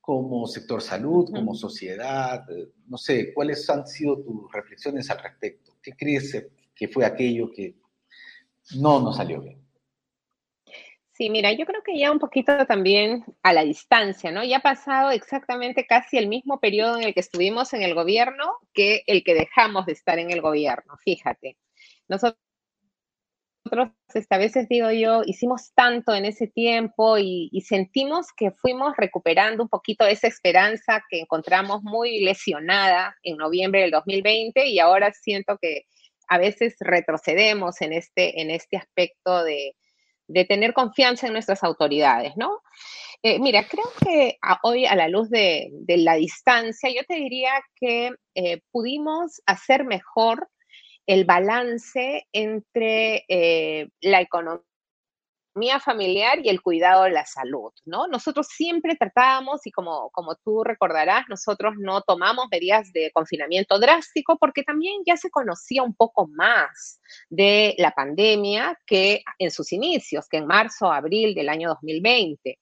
como 0.00 0.46
sector 0.46 0.80
salud, 0.80 1.32
como 1.34 1.56
sociedad? 1.56 2.46
No 2.86 2.96
sé, 2.96 3.34
¿cuáles 3.34 3.68
han 3.68 3.88
sido 3.88 4.22
tus 4.22 4.52
reflexiones 4.52 5.10
al 5.10 5.20
respecto? 5.20 5.78
¿Qué 5.82 5.96
crees 5.96 6.46
que 6.72 6.86
fue 6.86 7.04
aquello 7.04 7.50
que 7.50 7.76
no 8.76 9.00
nos 9.00 9.16
salió 9.16 9.40
bien? 9.40 9.59
Sí, 11.20 11.28
mira, 11.28 11.52
yo 11.52 11.66
creo 11.66 11.82
que 11.82 11.98
ya 11.98 12.10
un 12.10 12.18
poquito 12.18 12.64
también 12.66 13.26
a 13.42 13.52
la 13.52 13.62
distancia, 13.62 14.32
¿no? 14.32 14.42
Ya 14.42 14.56
ha 14.56 14.62
pasado 14.62 15.10
exactamente 15.10 15.84
casi 15.84 16.16
el 16.16 16.28
mismo 16.28 16.60
periodo 16.60 16.96
en 16.96 17.02
el 17.04 17.12
que 17.12 17.20
estuvimos 17.20 17.74
en 17.74 17.82
el 17.82 17.94
gobierno 17.94 18.56
que 18.72 19.02
el 19.06 19.22
que 19.22 19.34
dejamos 19.34 19.84
de 19.84 19.92
estar 19.92 20.18
en 20.18 20.30
el 20.30 20.40
gobierno, 20.40 20.96
fíjate. 21.04 21.58
Nosotros 22.08 22.38
este, 24.14 24.34
a 24.34 24.38
veces 24.38 24.66
digo 24.70 24.90
yo, 24.92 25.20
hicimos 25.26 25.74
tanto 25.74 26.14
en 26.14 26.24
ese 26.24 26.46
tiempo 26.46 27.18
y, 27.18 27.50
sentimos 27.68 28.28
que 28.34 28.52
fuimos 28.52 28.96
recuperando 28.96 29.62
un 29.62 29.68
poquito 29.68 30.06
esa 30.06 30.26
esperanza 30.26 31.04
que 31.10 31.20
encontramos 31.20 31.82
muy 31.82 32.20
lesionada 32.20 33.14
en 33.22 33.36
noviembre 33.36 33.82
del 33.82 33.90
2020 33.90 34.68
y 34.68 34.78
ahora 34.78 35.12
siento 35.12 35.58
que 35.60 35.82
a 36.28 36.38
veces 36.38 36.76
retrocedemos 36.80 37.82
en 37.82 37.92
este, 37.92 38.40
en 38.40 38.50
este 38.50 38.78
aspecto 38.78 39.44
de, 39.44 39.74
tener 40.48 40.72
confianza 40.72 41.26
en 41.26 41.32
nuestras 41.32 41.62
autoridades, 41.62 42.36
¿no? 42.36 42.62
Eh, 43.22 43.38
mira, 43.38 43.66
creo 43.68 43.84
que 44.02 44.38
hoy 44.62 44.86
a 44.86 44.96
la 44.96 45.08
luz 45.08 45.28
de, 45.28 45.70
la 45.86 46.14
distancia, 46.14 46.90
yo 46.90 47.02
te 47.06 47.16
diría 47.16 47.52
que 47.76 48.12
eh, 48.34 48.62
pudimos 48.70 49.42
hacer 49.44 49.84
mejor 49.84 50.48
el 51.06 51.24
balance 51.24 52.26
entre 52.32 53.24
eh, 53.28 53.88
la 54.00 54.20
economía 54.22 54.64
familiar 55.80 56.38
y 56.42 56.48
el 56.48 56.62
cuidado 56.62 57.04
de 57.04 57.10
la 57.10 57.26
salud, 57.26 57.72
¿no? 57.84 58.06
Nosotros 58.06 58.46
siempre 58.48 58.96
tratábamos, 58.96 59.66
y 59.66 59.70
como, 59.70 60.10
como 60.10 60.34
tú 60.36 60.64
recordarás, 60.64 61.24
nosotros 61.28 61.74
no 61.78 62.02
tomamos 62.02 62.46
medidas 62.50 62.92
de 62.92 63.10
confinamiento 63.12 63.78
drástico 63.78 64.38
porque 64.38 64.62
también 64.62 65.02
ya 65.06 65.16
se 65.16 65.30
conocía 65.30 65.82
un 65.82 65.94
poco 65.94 66.28
más 66.28 67.00
de 67.28 67.74
la 67.78 67.90
pandemia 67.90 68.78
que 68.86 69.22
en 69.38 69.50
sus 69.50 69.72
inicios, 69.72 70.28
que 70.28 70.38
en 70.38 70.46
marzo, 70.46 70.90
abril 70.92 71.34
del 71.34 71.48
año 71.48 71.68
2020. 71.70 72.58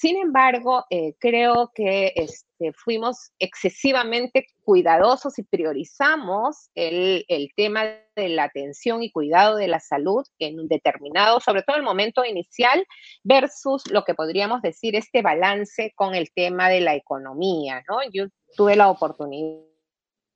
Sin 0.00 0.16
embargo, 0.16 0.86
eh, 0.88 1.12
creo 1.18 1.72
que 1.74 2.14
este, 2.16 2.72
fuimos 2.72 3.32
excesivamente 3.38 4.46
cuidadosos 4.64 5.38
y 5.38 5.42
priorizamos 5.42 6.70
el, 6.74 7.26
tema 7.54 7.84
de 8.16 8.30
la 8.30 8.44
atención 8.44 9.02
y 9.02 9.12
cuidado 9.12 9.56
de 9.56 9.68
la 9.68 9.78
salud 9.78 10.24
en 10.38 10.58
un 10.58 10.68
determinado, 10.68 11.38
sobre 11.40 11.62
todo 11.64 11.76
el 11.76 11.82
momento 11.82 12.24
inicial, 12.24 12.82
versus 13.24 13.90
lo 13.90 14.04
que 14.04 14.14
podríamos 14.14 14.62
decir 14.62 14.96
este 14.96 15.20
balance 15.20 15.92
con 15.94 16.14
el 16.14 16.32
tema 16.32 16.70
de 16.70 16.80
la 16.80 16.94
economía, 16.94 17.84
¿no? 17.86 17.98
Yo 18.10 18.24
tuve 18.56 18.76
la 18.76 18.88
oportunidad 18.88 19.68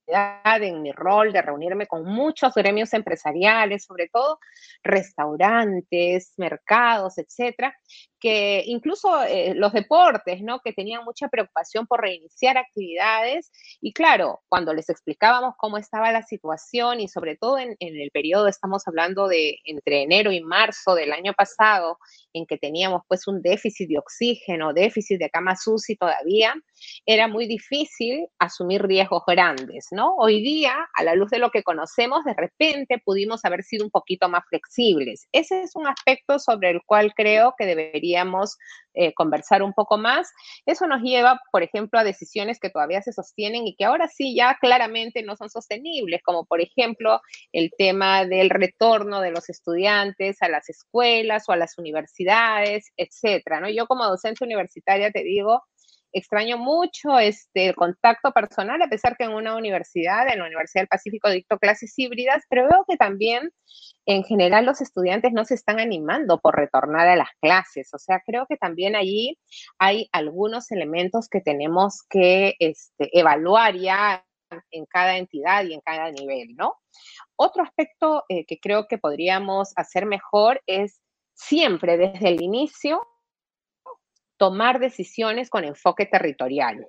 en 0.06 0.82
mi 0.82 0.92
rol 0.92 1.32
de 1.32 1.40
reunirme 1.40 1.86
con 1.86 2.04
muchos 2.04 2.52
gremios 2.54 2.92
empresariales, 2.92 3.84
sobre 3.84 4.08
todo 4.08 4.38
restaurantes, 4.82 6.34
mercados, 6.36 7.16
etcétera, 7.16 7.74
que 8.24 8.64
incluso 8.64 9.22
eh, 9.24 9.52
los 9.54 9.74
deportes, 9.74 10.40
¿no? 10.40 10.60
Que 10.60 10.72
tenían 10.72 11.04
mucha 11.04 11.28
preocupación 11.28 11.86
por 11.86 12.00
reiniciar 12.00 12.56
actividades. 12.56 13.52
Y 13.82 13.92
claro, 13.92 14.40
cuando 14.48 14.72
les 14.72 14.88
explicábamos 14.88 15.56
cómo 15.58 15.76
estaba 15.76 16.10
la 16.10 16.22
situación 16.22 17.00
y 17.00 17.08
sobre 17.08 17.36
todo 17.36 17.58
en, 17.58 17.76
en 17.80 18.00
el 18.00 18.10
periodo, 18.10 18.48
estamos 18.48 18.88
hablando 18.88 19.28
de 19.28 19.58
entre 19.66 20.04
enero 20.04 20.32
y 20.32 20.40
marzo 20.40 20.94
del 20.94 21.12
año 21.12 21.34
pasado, 21.34 21.98
en 22.32 22.46
que 22.46 22.56
teníamos 22.56 23.02
pues 23.08 23.28
un 23.28 23.42
déficit 23.42 23.90
de 23.90 23.98
oxígeno, 23.98 24.72
déficit 24.72 25.18
de 25.18 25.28
camas 25.28 25.66
UCI 25.66 25.96
todavía, 25.96 26.54
era 27.04 27.28
muy 27.28 27.46
difícil 27.46 28.26
asumir 28.38 28.86
riesgos 28.86 29.22
grandes, 29.26 29.88
¿no? 29.90 30.14
Hoy 30.16 30.40
día, 30.40 30.74
a 30.94 31.04
la 31.04 31.14
luz 31.14 31.28
de 31.28 31.40
lo 31.40 31.50
que 31.50 31.62
conocemos, 31.62 32.24
de 32.24 32.32
repente 32.32 33.02
pudimos 33.04 33.44
haber 33.44 33.64
sido 33.64 33.84
un 33.84 33.90
poquito 33.90 34.30
más 34.30 34.44
flexibles. 34.48 35.28
Ese 35.30 35.60
es 35.60 35.76
un 35.76 35.86
aspecto 35.86 36.38
sobre 36.38 36.70
el 36.70 36.80
cual 36.86 37.12
creo 37.14 37.54
que 37.58 37.66
debería 37.66 38.13
eh, 38.94 39.12
conversar 39.14 39.62
un 39.62 39.72
poco 39.72 39.98
más. 39.98 40.30
Eso 40.66 40.86
nos 40.86 41.02
lleva, 41.02 41.40
por 41.50 41.62
ejemplo, 41.62 41.98
a 41.98 42.04
decisiones 42.04 42.60
que 42.60 42.70
todavía 42.70 43.02
se 43.02 43.12
sostienen 43.12 43.66
y 43.66 43.74
que 43.74 43.84
ahora 43.84 44.08
sí 44.08 44.36
ya 44.36 44.56
claramente 44.60 45.22
no 45.22 45.36
son 45.36 45.50
sostenibles, 45.50 46.22
como 46.22 46.44
por 46.44 46.60
ejemplo 46.60 47.20
el 47.52 47.72
tema 47.76 48.24
del 48.24 48.50
retorno 48.50 49.20
de 49.20 49.32
los 49.32 49.48
estudiantes 49.50 50.40
a 50.42 50.48
las 50.48 50.68
escuelas 50.68 51.48
o 51.48 51.52
a 51.52 51.56
las 51.56 51.76
universidades, 51.78 52.92
etcétera. 52.96 53.60
¿no? 53.60 53.68
Yo 53.68 53.86
como 53.86 54.06
docente 54.06 54.44
universitaria 54.44 55.10
te 55.10 55.24
digo, 55.24 55.62
extraño 56.14 56.56
mucho 56.56 57.18
este, 57.18 57.66
el 57.66 57.74
contacto 57.74 58.32
personal, 58.32 58.80
a 58.80 58.88
pesar 58.88 59.16
que 59.16 59.24
en 59.24 59.32
una 59.32 59.56
universidad, 59.56 60.32
en 60.32 60.38
la 60.38 60.46
Universidad 60.46 60.82
del 60.82 60.88
Pacífico, 60.88 61.28
dicto 61.28 61.58
clases 61.58 61.92
híbridas, 61.98 62.44
pero 62.48 62.68
veo 62.68 62.84
que 62.88 62.96
también 62.96 63.50
en 64.06 64.22
general 64.22 64.64
los 64.64 64.80
estudiantes 64.80 65.32
no 65.32 65.44
se 65.44 65.54
están 65.54 65.80
animando 65.80 66.38
por 66.38 66.54
retornar 66.56 67.08
a 67.08 67.16
las 67.16 67.30
clases. 67.40 67.92
O 67.92 67.98
sea, 67.98 68.22
creo 68.24 68.46
que 68.48 68.56
también 68.56 68.96
allí 68.96 69.38
hay 69.78 70.08
algunos 70.12 70.70
elementos 70.70 71.28
que 71.28 71.40
tenemos 71.40 72.02
que 72.08 72.54
este, 72.60 73.10
evaluar 73.18 73.76
ya 73.76 74.24
en 74.70 74.86
cada 74.86 75.16
entidad 75.16 75.64
y 75.64 75.74
en 75.74 75.80
cada 75.80 76.12
nivel, 76.12 76.54
¿no? 76.56 76.76
Otro 77.36 77.64
aspecto 77.64 78.24
eh, 78.28 78.44
que 78.46 78.60
creo 78.60 78.86
que 78.86 78.98
podríamos 78.98 79.72
hacer 79.76 80.06
mejor 80.06 80.62
es 80.66 81.00
siempre 81.34 81.96
desde 81.98 82.28
el 82.28 82.40
inicio 82.40 83.04
tomar 84.44 84.78
decisiones 84.78 85.48
con 85.48 85.64
enfoque 85.64 86.04
territorial. 86.04 86.86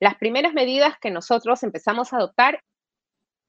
Las 0.00 0.16
primeras 0.16 0.54
medidas 0.54 0.94
que 1.00 1.12
nosotros 1.12 1.62
empezamos 1.62 2.12
a 2.12 2.16
adoptar 2.16 2.64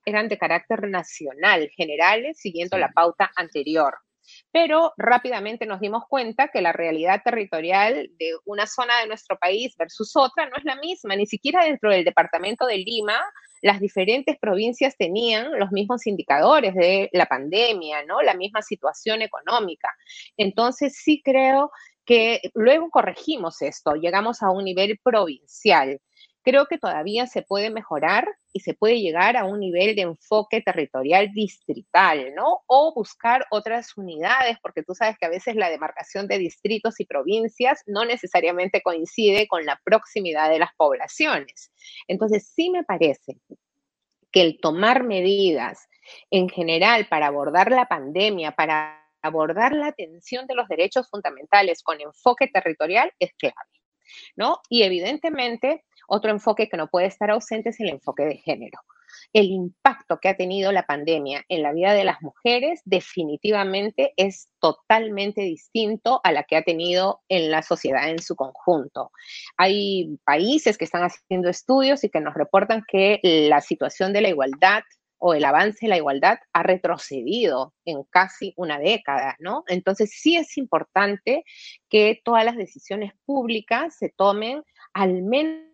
eran 0.05 0.29
de 0.29 0.37
carácter 0.37 0.87
nacional, 0.87 1.67
generales, 1.75 2.37
siguiendo 2.39 2.77
la 2.77 2.91
pauta 2.91 3.31
anterior. 3.35 3.97
Pero 4.51 4.93
rápidamente 4.95 5.65
nos 5.65 5.79
dimos 5.79 6.03
cuenta 6.07 6.49
que 6.49 6.61
la 6.61 6.71
realidad 6.71 7.23
territorial 7.25 8.11
de 8.19 8.33
una 8.45 8.67
zona 8.67 8.99
de 8.99 9.07
nuestro 9.07 9.39
país 9.39 9.75
versus 9.75 10.15
otra 10.15 10.47
no 10.47 10.55
es 10.57 10.63
la 10.63 10.75
misma, 10.75 11.15
ni 11.15 11.25
siquiera 11.25 11.65
dentro 11.65 11.89
del 11.89 12.05
departamento 12.05 12.67
de 12.67 12.77
Lima 12.77 13.19
las 13.61 13.79
diferentes 13.79 14.37
provincias 14.37 14.95
tenían 14.97 15.57
los 15.57 15.71
mismos 15.71 16.05
indicadores 16.05 16.75
de 16.75 17.09
la 17.11 17.25
pandemia, 17.25 18.05
¿no? 18.05 18.21
La 18.21 18.35
misma 18.35 18.61
situación 18.61 19.23
económica. 19.23 19.89
Entonces 20.37 20.95
sí 20.95 21.21
creo 21.23 21.71
que 22.07 22.39
luego 22.53 22.89
corregimos 22.89 23.61
esto, 23.61 23.93
llegamos 23.95 24.41
a 24.41 24.49
un 24.49 24.63
nivel 24.63 24.97
provincial. 25.03 25.99
Creo 26.41 26.65
que 26.65 26.77
todavía 26.77 27.27
se 27.27 27.41
puede 27.41 27.69
mejorar 27.69 28.25
y 28.53 28.61
se 28.61 28.73
puede 28.73 29.01
llegar 29.01 29.35
a 29.35 29.43
un 29.43 29.59
nivel 29.59 29.93
de 29.93 30.03
enfoque 30.03 30.61
territorial 30.61 31.33
distrital, 31.33 32.33
¿no? 32.33 32.61
O 32.65 32.93
buscar 32.95 33.45
otras 33.51 33.97
unidades, 33.97 34.57
porque 34.61 34.83
tú 34.83 34.95
sabes 34.95 35.17
que 35.19 35.25
a 35.25 35.29
veces 35.29 35.57
la 35.57 35.69
demarcación 35.69 36.29
de 36.29 36.37
distritos 36.37 36.97
y 37.01 37.05
provincias 37.05 37.83
no 37.85 38.05
necesariamente 38.05 38.81
coincide 38.81 39.45
con 39.45 39.65
la 39.65 39.77
proximidad 39.83 40.49
de 40.49 40.59
las 40.59 40.69
poblaciones. 40.77 41.73
Entonces, 42.07 42.49
sí 42.55 42.69
me 42.69 42.85
parece 42.85 43.37
que 44.31 44.41
el 44.41 44.61
tomar 44.61 45.03
medidas 45.03 45.89
en 46.31 46.47
general 46.47 47.07
para 47.09 47.27
abordar 47.27 47.69
la 47.69 47.89
pandemia, 47.89 48.53
para 48.53 48.96
abordar 49.21 49.73
la 49.73 49.87
atención 49.87 50.47
de 50.47 50.55
los 50.55 50.67
derechos 50.67 51.09
fundamentales 51.09 51.83
con 51.83 51.99
enfoque 52.01 52.47
territorial 52.47 53.11
es 53.19 53.33
clave, 53.33 53.55
¿no? 54.35 54.59
Y 54.69 54.83
evidentemente, 54.83 55.83
otro 56.07 56.31
enfoque 56.31 56.69
que 56.69 56.77
no 56.77 56.87
puede 56.87 57.07
estar 57.07 57.29
ausente 57.31 57.69
es 57.69 57.79
el 57.79 57.89
enfoque 57.89 58.23
de 58.23 58.37
género. 58.37 58.79
el 59.33 59.45
impacto 59.45 60.19
que 60.19 60.29
ha 60.29 60.37
tenido 60.37 60.71
la 60.71 60.85
pandemia 60.85 61.43
en 61.49 61.63
la 61.63 61.73
vida 61.73 61.93
de 61.93 62.03
las 62.03 62.21
mujeres 62.21 62.81
definitivamente 62.85 64.13
es 64.17 64.49
totalmente 64.59 65.41
distinto 65.41 66.21
a 66.23 66.31
la 66.31 66.43
que 66.43 66.55
ha 66.57 66.63
tenido 66.63 67.21
en 67.29 67.51
la 67.51 67.61
sociedad 67.61 68.09
en 68.09 68.19
su 68.19 68.35
conjunto. 68.35 69.11
Hay 69.57 70.17
países 70.25 70.77
que 70.77 70.85
están 70.85 71.03
haciendo 71.03 71.49
estudios 71.49 72.03
y 72.03 72.09
que 72.09 72.21
nos 72.21 72.33
reportan 72.33 72.83
que 72.87 73.19
la 73.23 73.61
situación 73.61 74.13
de 74.13 74.21
la 74.21 74.29
igualdad 74.29 74.83
o 75.17 75.33
el 75.33 75.45
avance 75.45 75.85
de 75.85 75.89
la 75.89 75.97
igualdad 75.97 76.39
ha 76.53 76.63
retrocedido 76.63 77.73
en 77.85 78.03
casi 78.03 78.53
una 78.55 78.79
década, 78.79 79.35
¿no? 79.39 79.63
Entonces 79.67 80.11
sí 80.11 80.35
es 80.35 80.57
importante 80.57 81.43
que 81.89 82.21
todas 82.23 82.45
las 82.45 82.57
decisiones 82.57 83.13
públicas 83.25 83.95
se 83.97 84.09
tomen 84.09 84.63
al 84.93 85.23
menos 85.23 85.67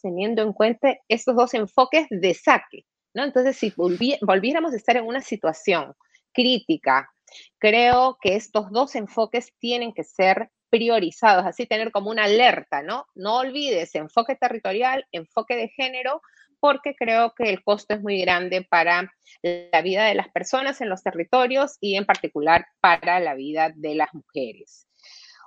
teniendo 0.00 0.42
en 0.42 0.52
cuenta 0.52 0.96
estos 1.08 1.36
dos 1.36 1.54
enfoques 1.54 2.06
de 2.10 2.34
saque, 2.34 2.84
¿no? 3.14 3.24
Entonces, 3.24 3.56
si 3.56 3.72
volviéramos 3.76 4.72
a 4.72 4.76
estar 4.76 4.96
en 4.96 5.06
una 5.06 5.20
situación 5.20 5.94
crítica, 6.32 7.10
creo 7.58 8.18
que 8.20 8.36
estos 8.36 8.70
dos 8.70 8.94
enfoques 8.94 9.52
tienen 9.58 9.92
que 9.92 10.04
ser 10.04 10.50
priorizados, 10.70 11.44
así 11.44 11.66
tener 11.66 11.92
como 11.92 12.10
una 12.10 12.24
alerta, 12.24 12.82
¿no? 12.82 13.04
No 13.14 13.38
olvides 13.38 13.94
enfoque 13.94 14.36
territorial, 14.36 15.06
enfoque 15.12 15.54
de 15.56 15.68
género, 15.68 16.22
porque 16.62 16.94
creo 16.94 17.34
que 17.34 17.50
el 17.50 17.64
costo 17.64 17.92
es 17.92 18.02
muy 18.02 18.20
grande 18.20 18.62
para 18.62 19.12
la 19.42 19.82
vida 19.82 20.04
de 20.04 20.14
las 20.14 20.28
personas 20.28 20.80
en 20.80 20.88
los 20.88 21.02
territorios 21.02 21.76
y 21.80 21.96
en 21.96 22.06
particular 22.06 22.66
para 22.80 23.18
la 23.18 23.34
vida 23.34 23.72
de 23.74 23.96
las 23.96 24.14
mujeres. 24.14 24.86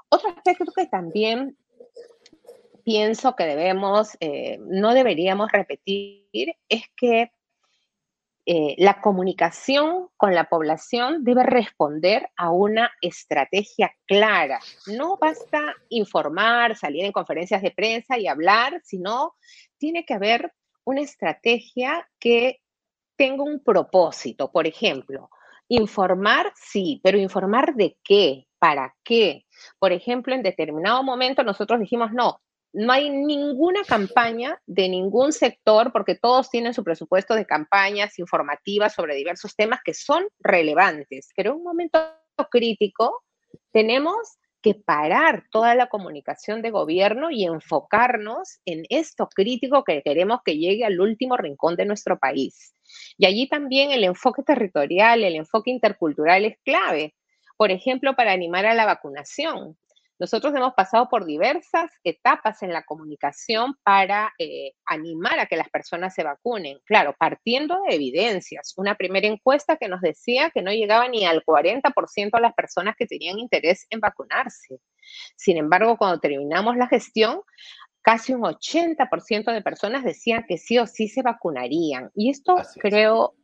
Otro 0.10 0.32
aspecto 0.32 0.66
que 0.76 0.88
también 0.88 1.58
pienso 2.84 3.34
que 3.34 3.46
debemos, 3.46 4.18
eh, 4.20 4.58
no 4.60 4.94
deberíamos 4.94 5.50
repetir, 5.54 6.54
es 6.68 6.84
que 6.98 7.32
eh, 8.46 8.76
la 8.78 9.00
comunicación 9.00 10.10
con 10.18 10.36
la 10.36 10.50
población 10.50 11.24
debe 11.24 11.44
responder 11.44 12.30
a 12.36 12.52
una 12.52 12.92
estrategia 13.00 13.96
clara. 14.06 14.60
No 14.88 15.18
basta 15.18 15.76
informar, 15.88 16.76
salir 16.76 17.06
en 17.06 17.14
conferencias 17.14 17.62
de 17.62 17.72
prensa 17.72 18.20
y 18.20 18.28
hablar, 18.28 18.82
sino 18.84 19.34
tiene 19.78 20.04
que 20.06 20.14
haber 20.14 20.52
una 20.86 21.02
estrategia 21.02 22.08
que 22.20 22.62
tenga 23.18 23.44
un 23.44 23.64
propósito. 23.64 24.52
Por 24.52 24.68
ejemplo, 24.68 25.30
informar, 25.68 26.54
sí, 26.56 27.02
pero 27.04 27.18
informar 27.18 27.76
de 27.76 27.98
qué, 28.04 28.48
para 28.60 28.96
qué. 29.04 29.46
Por 29.80 29.92
ejemplo, 29.92 30.34
en 30.34 30.44
determinado 30.44 31.04
momento 31.04 31.44
nosotros 31.44 31.80
dijimos, 31.80 32.12
no, 32.12 32.42
no 32.74 32.92
hay 32.92 33.10
ninguna 33.10 33.84
campaña 33.84 34.62
de 34.66 34.90
ningún 34.90 35.32
sector, 35.32 35.94
porque 35.94 36.16
todos 36.16 36.50
tienen 36.50 36.74
su 36.74 36.84
presupuesto 36.84 37.34
de 37.34 37.46
campañas 37.46 38.20
informativas 38.20 38.94
sobre 38.94 39.16
diversos 39.16 39.56
temas 39.56 39.80
que 39.84 39.94
son 39.94 40.28
relevantes. 40.40 41.30
Pero 41.36 41.52
en 41.52 41.58
un 41.58 41.64
momento 41.64 42.00
crítico 42.52 43.24
tenemos 43.72 44.18
que 44.66 44.74
parar 44.74 45.44
toda 45.52 45.76
la 45.76 45.90
comunicación 45.90 46.64
de 46.64 46.72
gobierno 46.72 47.30
y 47.30 47.46
enfocarnos 47.46 48.62
en 48.66 48.82
esto 48.90 49.30
crítico 49.30 49.84
que 49.84 50.02
queremos 50.02 50.40
que 50.44 50.58
llegue 50.58 50.84
al 50.84 51.00
último 51.00 51.38
rincón 51.38 51.76
de 51.76 51.86
nuestro 51.86 52.18
país. 52.18 52.74
Y 53.16 53.28
allí 53.28 53.48
también 53.48 53.92
el 53.92 54.04
enfoque 54.04 54.42
territorial, 54.42 55.24
el 55.24 55.36
enfoque 55.36 55.70
intercultural 55.70 56.46
es 56.46 56.58
clave. 56.66 57.14
Por 57.58 57.70
ejemplo, 57.70 58.16
para 58.16 58.32
animar 58.32 58.66
a 58.66 58.74
la 58.74 58.88
vacunación. 58.88 59.78
Nosotros 60.18 60.56
hemos 60.56 60.74
pasado 60.74 61.10
por 61.10 61.26
diversas 61.26 61.92
etapas 62.04 62.64
en 62.64 62.72
la 62.72 62.84
comunicación 62.84 63.76
para 63.84 64.34
eh, 64.40 64.72
animar 64.86 65.40
a 65.40 65.46
que 65.46 65.58
las 65.58 65.70
personas 65.70 66.14
se 66.14 66.24
vacunen. 66.24 66.80
Claro, 66.86 67.14
partiendo 67.20 67.78
de 67.82 67.96
evidencias. 67.96 68.74
Una 68.78 68.96
primera 68.96 69.28
encuesta 69.28 69.76
que 69.76 69.90
nos 69.90 70.00
decía 70.00 70.52
que 70.52 70.62
no 70.62 70.72
llegaba 70.72 71.10
ni 71.10 71.26
al 71.26 71.44
40% 71.44 72.32
de 72.32 72.42
las 72.42 72.54
personas 72.54 72.96
que 72.98 73.08
tenían 73.08 73.40
interés 73.40 73.86
en 73.90 74.00
vacunarse. 74.00 74.80
Sin 75.36 75.58
embargo, 75.58 75.98
cuando 75.98 76.20
terminamos 76.20 76.78
la 76.78 76.88
gestión, 76.88 77.42
casi 78.02 78.34
un 78.34 78.42
80% 78.44 79.52
de 79.52 79.62
personas 79.62 80.06
decían 80.06 80.46
que 80.48 80.58
sí 80.58 80.78
o 80.78 80.88
sí 80.88 81.10
se 81.10 81.24
vacunarían. 81.24 82.10
Y 82.16 82.30
esto 82.30 82.56
creo 82.80 83.36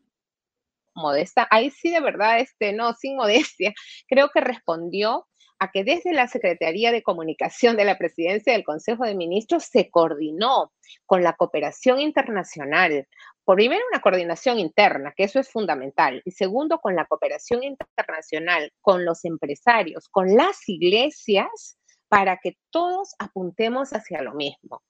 modesta, 0.94 1.48
ahí 1.50 1.70
sí 1.70 1.90
de 1.92 2.02
verdad, 2.02 2.40
este, 2.40 2.74
no, 2.74 2.94
sin 2.94 3.16
modestia, 3.16 3.74
creo 4.08 4.30
que 4.30 4.42
respondió 4.42 5.28
a 5.62 5.70
que 5.70 5.84
desde 5.84 6.12
la 6.12 6.28
Secretaría 6.28 6.92
de 6.92 7.04
Comunicación 7.04 7.78
de 7.78 7.86
la 7.86 8.00
Presidencia 8.00 8.52
del 8.52 8.64
Consejo 8.64 9.06
de 9.06 9.14
Ministros 9.14 9.66
se 9.66 9.92
coordinó 9.92 10.74
con 11.06 11.22
la 11.22 11.34
cooperación 11.34 12.00
internacional. 12.00 13.08
Por 13.44 13.58
primero, 13.58 13.84
una 13.92 14.02
coordinación 14.02 14.58
interna, 14.58 15.14
que 15.16 15.26
eso 15.26 15.40
es 15.40 15.52
fundamental. 15.52 16.24
Y 16.26 16.32
segundo, 16.32 16.80
con 16.80 16.96
la 16.96 17.06
cooperación 17.06 17.62
internacional, 17.64 18.74
con 18.82 19.06
los 19.06 19.24
empresarios, 19.24 20.10
con 20.10 20.36
las 20.36 20.68
iglesias, 20.68 21.78
para 22.08 22.38
que 22.38 22.58
todos 22.72 23.14
apuntemos 23.20 23.94
hacia 23.94 24.24
lo 24.24 24.34
mismo. 24.34 24.82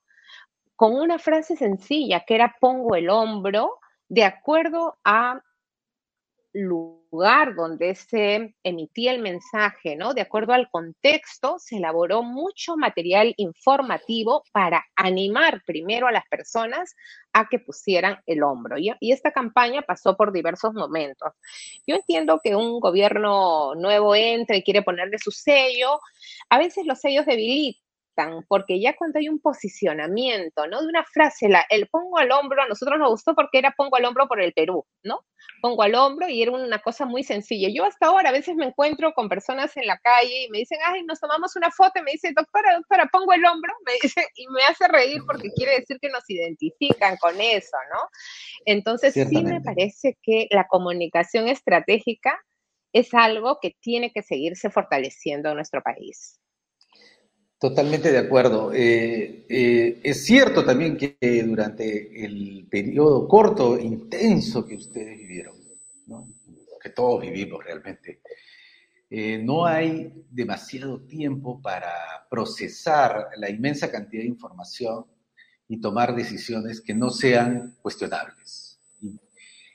Con 0.78 0.94
una 0.96 1.20
frase 1.20 1.58
sencilla 1.58 2.24
que 2.26 2.36
era 2.36 2.56
pongo 2.62 2.96
el 2.96 3.10
hombro 3.10 3.78
de 4.08 4.24
acuerdo 4.24 4.98
a 5.04 5.42
lugar 6.54 7.56
donde 7.56 7.96
se 7.96 8.56
emitía 8.64 9.12
el 9.12 9.22
mensaje, 9.22 9.96
¿no? 9.96 10.14
De 10.14 10.22
acuerdo 10.22 10.54
al 10.54 10.70
contexto, 10.70 11.58
se 11.60 11.78
elaboró 11.78 12.24
mucho 12.24 12.78
material 12.78 13.34
informativo 13.38 14.44
para 14.52 14.86
animar 14.96 15.62
primero 15.66 16.08
a 16.08 16.12
las 16.12 16.28
personas 16.28 16.96
a 17.34 17.48
que 17.48 17.60
pusieran 17.60 18.20
el 18.26 18.44
hombro. 18.44 18.78
Y, 18.78 18.94
esta 19.00 19.32
campaña 19.32 19.82
pasó 19.82 20.16
por 20.16 20.32
diversos 20.32 20.74
momentos. 20.74 21.34
Yo 21.88 21.96
entiendo 21.96 22.40
que 22.44 22.56
un 22.56 22.80
gobierno 22.80 23.76
nuevo 23.76 24.16
entra 24.16 24.56
y 24.56 24.64
quiere 24.64 24.82
ponerle 24.82 25.18
su 25.18 25.32
sello. 25.32 26.00
A 26.50 26.58
veces 26.58 26.86
los 26.86 27.00
sellos 27.00 27.26
debilitan 27.26 27.81
porque 28.48 28.80
ya 28.80 28.96
cuando 28.96 29.20
hay 29.20 29.30
un 29.30 29.40
posicionamiento, 29.40 30.68
¿no? 30.68 30.82
De 30.82 30.88
una 30.88 31.04
frase, 31.04 31.50
la, 31.50 31.66
el 31.70 31.88
pongo 31.88 32.18
al 32.18 32.32
hombro, 32.32 32.62
a 32.62 32.68
nosotros 32.68 33.00
nos 33.00 33.10
gustó 33.10 33.34
porque 33.34 33.58
era 33.58 33.72
pongo 33.72 33.96
al 33.96 34.06
hombro 34.06 34.28
por 34.28 34.42
el 34.42 34.54
Perú, 34.54 34.86
¿no? 35.04 35.26
Pongo 35.62 35.82
al 35.84 35.96
hombro 35.96 36.28
y 36.30 36.42
era 36.42 36.52
una 36.52 36.80
cosa 36.80 37.06
muy 37.06 37.24
sencilla. 37.24 37.70
Yo 37.74 37.86
hasta 37.86 38.08
ahora 38.08 38.30
a 38.30 38.34
veces 38.34 38.56
me 38.56 38.66
encuentro 38.66 39.14
con 39.14 39.30
personas 39.30 39.76
en 39.78 39.88
la 39.88 39.98
calle 39.98 40.46
y 40.46 40.50
me 40.50 40.60
dicen, 40.60 40.80
ay, 40.86 41.04
nos 41.04 41.20
tomamos 41.20 41.56
una 41.56 41.72
foto 41.72 42.00
y 42.00 42.04
me 42.04 42.12
dice, 42.12 42.34
doctora, 42.36 42.76
doctora, 42.76 43.10
pongo 43.12 43.34
el 43.34 43.46
hombro, 43.46 43.74
me 43.86 43.94
dice, 44.02 44.28
y 44.36 44.48
me 44.48 44.64
hace 44.64 44.88
reír 44.88 45.22
porque 45.26 45.50
quiere 45.56 45.80
decir 45.80 45.98
que 46.00 46.10
nos 46.10 46.30
identifican 46.30 47.18
con 47.18 47.40
eso, 47.40 47.78
¿no? 47.94 48.00
Entonces 48.66 49.14
sí 49.14 49.44
me 49.44 49.62
parece 49.62 50.18
que 50.22 50.48
la 50.52 50.68
comunicación 50.68 51.48
estratégica 51.48 52.40
es 52.94 53.14
algo 53.14 53.60
que 53.62 53.76
tiene 53.80 54.12
que 54.12 54.22
seguirse 54.22 54.70
fortaleciendo 54.70 55.50
en 55.50 55.56
nuestro 55.56 55.82
país. 55.82 56.41
Totalmente 57.62 58.12
de 58.12 58.18
acuerdo. 58.18 58.74
Eh, 58.74 59.46
eh, 59.48 60.00
es 60.02 60.26
cierto 60.26 60.66
también 60.66 60.98
que 60.98 61.44
durante 61.46 62.26
el 62.26 62.66
periodo 62.68 63.28
corto, 63.28 63.78
intenso 63.78 64.66
que 64.66 64.78
ustedes 64.78 65.16
vivieron, 65.16 65.54
que 66.82 66.90
todos 66.90 67.22
vivimos 67.22 67.64
realmente, 67.64 68.22
eh, 69.12 69.38
no 69.44 69.68
hay 69.68 70.26
demasiado 70.32 71.02
tiempo 71.02 71.62
para 71.62 71.92
procesar 72.32 73.28
la 73.38 73.48
inmensa 73.52 73.92
cantidad 73.92 74.24
de 74.24 74.30
información 74.30 75.06
y 75.68 75.80
tomar 75.80 76.16
decisiones 76.16 76.82
que 76.82 76.96
no 76.96 77.12
sean 77.12 77.78
cuestionables. 77.84 78.80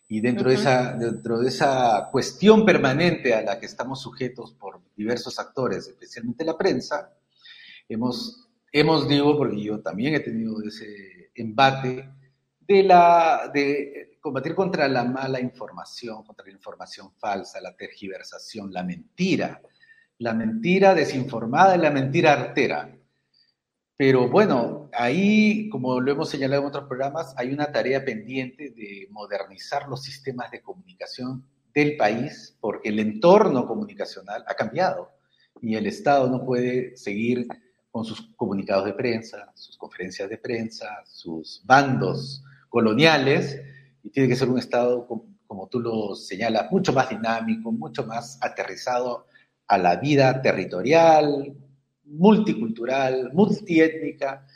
Y, 0.08 0.20
dentro, 0.20 0.48
de 0.50 0.56
esa, 0.56 0.92
dentro 0.96 1.38
de 1.38 1.50
esa 1.50 2.08
cuestión 2.10 2.66
permanente 2.66 3.32
a 3.32 3.42
la 3.42 3.60
que 3.60 3.66
estamos 3.66 4.02
sujetos 4.02 4.54
por 4.54 4.80
diversos 4.96 5.38
actores, 5.38 5.86
especialmente 5.86 6.44
la 6.44 6.58
prensa, 6.58 7.12
Hemos, 7.88 8.48
hemos 8.72 9.08
digo, 9.08 9.36
porque 9.36 9.62
yo 9.62 9.80
también 9.80 10.14
he 10.14 10.20
tenido 10.20 10.62
ese 10.62 11.30
embate, 11.34 12.08
de, 12.66 12.82
la, 12.82 13.50
de 13.52 14.18
combatir 14.20 14.54
contra 14.54 14.88
la 14.88 15.04
mala 15.04 15.40
información, 15.40 16.24
contra 16.24 16.46
la 16.46 16.52
información 16.52 17.12
falsa, 17.18 17.60
la 17.60 17.76
tergiversación, 17.76 18.72
la 18.72 18.82
mentira, 18.82 19.60
la 20.18 20.34
mentira 20.34 20.94
desinformada 20.94 21.76
y 21.76 21.80
la 21.80 21.90
mentira 21.90 22.32
artera. 22.32 22.92
Pero 23.96 24.28
bueno, 24.28 24.90
ahí, 24.92 25.68
como 25.70 26.00
lo 26.00 26.12
hemos 26.12 26.28
señalado 26.28 26.62
en 26.62 26.68
otros 26.68 26.84
programas, 26.86 27.34
hay 27.36 27.52
una 27.52 27.72
tarea 27.72 28.04
pendiente 28.04 28.70
de 28.70 29.08
modernizar 29.10 29.88
los 29.88 30.02
sistemas 30.02 30.50
de 30.50 30.60
comunicación 30.60 31.46
del 31.72 31.96
país, 31.96 32.56
porque 32.60 32.88
el 32.88 32.98
entorno 32.98 33.66
comunicacional 33.66 34.44
ha 34.46 34.54
cambiado 34.54 35.12
y 35.62 35.76
el 35.76 35.86
Estado 35.86 36.28
no 36.28 36.44
puede 36.44 36.96
seguir 36.96 37.46
con 37.96 38.04
sus 38.04 38.20
comunicados 38.36 38.84
de 38.84 38.92
prensa, 38.92 39.50
sus 39.54 39.78
conferencias 39.78 40.28
de 40.28 40.36
prensa, 40.36 41.02
sus 41.06 41.62
bandos 41.64 42.44
coloniales, 42.68 43.58
y 44.02 44.10
tiene 44.10 44.28
que 44.28 44.36
ser 44.36 44.50
un 44.50 44.58
Estado, 44.58 45.06
como, 45.06 45.66
tú 45.68 45.80
lo 45.80 46.14
señalas, 46.14 46.70
mucho 46.70 46.92
más 46.92 47.08
dinámico, 47.08 47.72
mucho 47.72 48.04
más 48.04 48.38
aterrizado 48.42 49.28
a 49.66 49.78
la 49.78 49.96
vida 49.96 50.42
territorial, 50.42 51.56
multicultural, 52.04 53.32
multiétnica, 53.32 54.46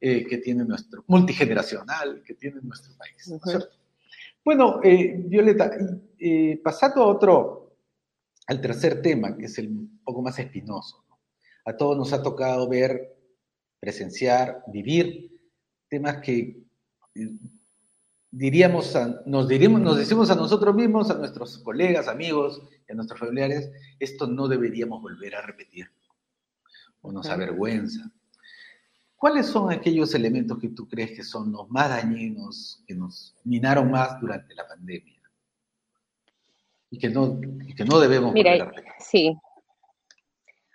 eh, 0.00 0.24
que 0.24 0.38
tiene 0.38 0.64
nuestro, 0.64 1.02
multigeneracional, 1.08 2.22
que 2.24 2.34
tiene 2.34 2.60
nuestro 2.62 2.96
país. 2.96 3.28
Bueno, 4.44 4.78
eh, 4.84 5.20
Violeta, 5.26 5.72
eh, 6.16 6.60
pasando 6.62 7.02
a 7.02 7.06
otro, 7.08 7.76
al 8.46 8.60
tercer 8.60 9.02
tema, 9.02 9.36
que 9.36 9.46
es 9.46 9.58
el 9.58 9.66
un 9.66 10.00
poco 10.04 10.22
más 10.22 10.38
espinoso. 10.38 11.03
A 11.64 11.76
todos 11.76 11.96
nos 11.96 12.12
ha 12.12 12.22
tocado 12.22 12.68
ver, 12.68 13.16
presenciar, 13.80 14.62
vivir 14.68 15.30
temas 15.88 16.18
que 16.18 16.64
eh, 17.14 17.30
diríamos 18.30 18.92
nos, 19.26 19.48
diríamos, 19.48 19.80
nos 19.80 19.96
decimos 19.96 20.30
a 20.30 20.34
nosotros 20.34 20.74
mismos, 20.74 21.10
a 21.10 21.14
nuestros 21.14 21.58
colegas, 21.58 22.08
amigos, 22.08 22.60
a 22.90 22.94
nuestros 22.94 23.20
familiares, 23.20 23.70
esto 24.00 24.26
no 24.26 24.48
deberíamos 24.48 25.00
volver 25.00 25.36
a 25.36 25.42
repetir 25.42 25.88
o 27.00 27.12
nos 27.12 27.28
avergüenza. 27.28 28.10
¿Cuáles 29.16 29.46
son 29.46 29.72
aquellos 29.72 30.14
elementos 30.14 30.58
que 30.58 30.70
tú 30.70 30.88
crees 30.88 31.12
que 31.12 31.22
son 31.22 31.52
los 31.52 31.70
más 31.70 31.88
dañinos, 31.88 32.82
que 32.86 32.94
nos 32.94 33.34
minaron 33.44 33.90
más 33.90 34.20
durante 34.20 34.54
la 34.54 34.66
pandemia? 34.66 35.20
Y 36.90 36.98
que 36.98 37.08
no, 37.08 37.40
que 37.40 37.84
no 37.84 38.00
debemos 38.00 38.32
volver 38.32 38.62
a 38.62 38.64
repetir. 38.66 38.92
Sí, 38.98 39.36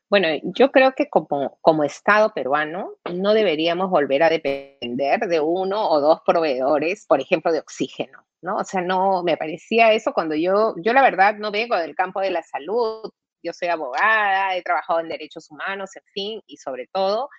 bueno, 0.09 0.27
yo 0.43 0.71
creo 0.71 0.93
que 0.93 1.07
como, 1.09 1.59
como 1.61 1.83
Estado 1.83 2.33
peruano 2.33 2.95
no 3.13 3.33
deberíamos 3.33 3.91
volver 3.91 4.23
a 4.23 4.29
depender 4.29 5.19
de 5.27 5.39
uno 5.39 5.87
o 5.87 6.01
dos 6.01 6.21
proveedores, 6.25 7.05
por 7.05 7.21
ejemplo, 7.21 7.51
de 7.51 7.59
oxígeno, 7.59 8.25
¿no? 8.41 8.57
O 8.57 8.63
sea, 8.63 8.81
no 8.81 9.23
me 9.23 9.37
parecía 9.37 9.93
eso 9.93 10.11
cuando 10.13 10.33
yo, 10.35 10.73
yo 10.77 10.93
la 10.93 11.03
verdad 11.03 11.35
no 11.35 11.51
vengo 11.51 11.77
del 11.77 11.95
campo 11.95 12.21
de 12.21 12.31
la 12.31 12.41
salud, 12.41 13.11
yo 13.43 13.53
soy 13.53 13.67
abogada, 13.67 14.55
he 14.55 14.63
trabajado 14.63 14.99
en 14.99 15.09
derechos 15.09 15.49
humanos, 15.51 15.95
en 15.95 16.03
fin, 16.13 16.41
y 16.47 16.57
sobre 16.57 16.87
todo 16.87 17.29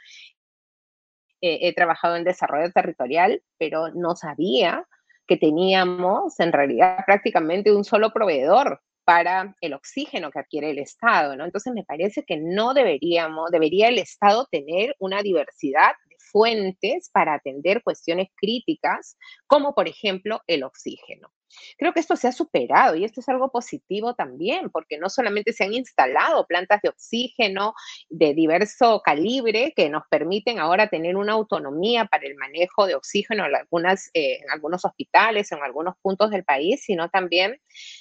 eh, 1.41 1.59
he 1.63 1.75
trabajado 1.75 2.17
en 2.17 2.25
desarrollo 2.25 2.71
territorial, 2.73 3.43
pero 3.59 3.91
no 3.91 4.15
sabía 4.15 4.87
que 5.27 5.37
teníamos 5.37 6.39
en 6.39 6.53
realidad 6.53 7.05
prácticamente 7.05 7.73
un 7.75 7.85
solo 7.85 8.13
proveedor 8.13 8.81
para 9.11 9.57
el 9.61 9.75
oxígeno 9.75 10.31
que 10.31 10.39
adquiere 10.39 10.71
el 10.71 10.79
Estado, 10.79 11.35
¿no? 11.35 11.45
Entonces 11.45 11.73
me 11.75 11.83
parece 11.83 12.23
que 12.23 12.37
no 12.37 12.75
deberíamos, 12.75 13.51
debería 13.51 13.89
el 13.89 13.99
Estado 13.99 14.47
tener 14.49 14.95
una 15.01 15.21
diversidad 15.21 15.95
fuentes 16.31 17.11
para 17.13 17.35
atender 17.35 17.83
cuestiones 17.83 18.29
críticas, 18.37 19.17
como 19.47 19.75
por 19.75 19.89
ejemplo 19.89 20.43
el 20.47 20.65
oxígeno. 20.65 21.33
Creo 21.79 21.93
que 21.93 22.01
esto 22.01 22.17
se 22.17 22.29
ha 22.29 22.33
superado 22.33 22.97
y 22.97 23.05
esto 23.05 23.21
es 23.21 23.29
algo 23.29 23.51
positivo 23.51 24.15
también, 24.15 24.71
porque 24.71 24.99
no 24.99 25.09
solamente 25.09 25.53
se 25.53 25.65
han 25.65 25.75
instalado 25.75 26.47
plantas 26.47 26.81
de 26.83 26.91
oxígeno 26.91 27.75
de 28.09 28.35
diverso 28.35 29.03
calibre 29.05 29.73
que 29.75 29.89
nos 29.89 30.05
permiten 30.09 30.59
ahora 30.59 30.89
tener 30.89 31.17
una 31.17 31.33
autonomía 31.33 32.05
para 32.05 32.27
el 32.27 32.37
manejo 32.37 32.87
de 32.87 32.95
oxígeno 32.95 33.47
en, 33.47 33.55
algunas, 33.55 34.11
eh, 34.15 34.39
en 34.43 34.51
algunos 34.51 34.85
hospitales, 34.85 35.51
en 35.53 35.63
algunos 35.63 35.97
puntos 36.03 36.31
del 36.31 36.45
país, 36.45 36.83
sino 36.85 37.09
también 37.09 37.61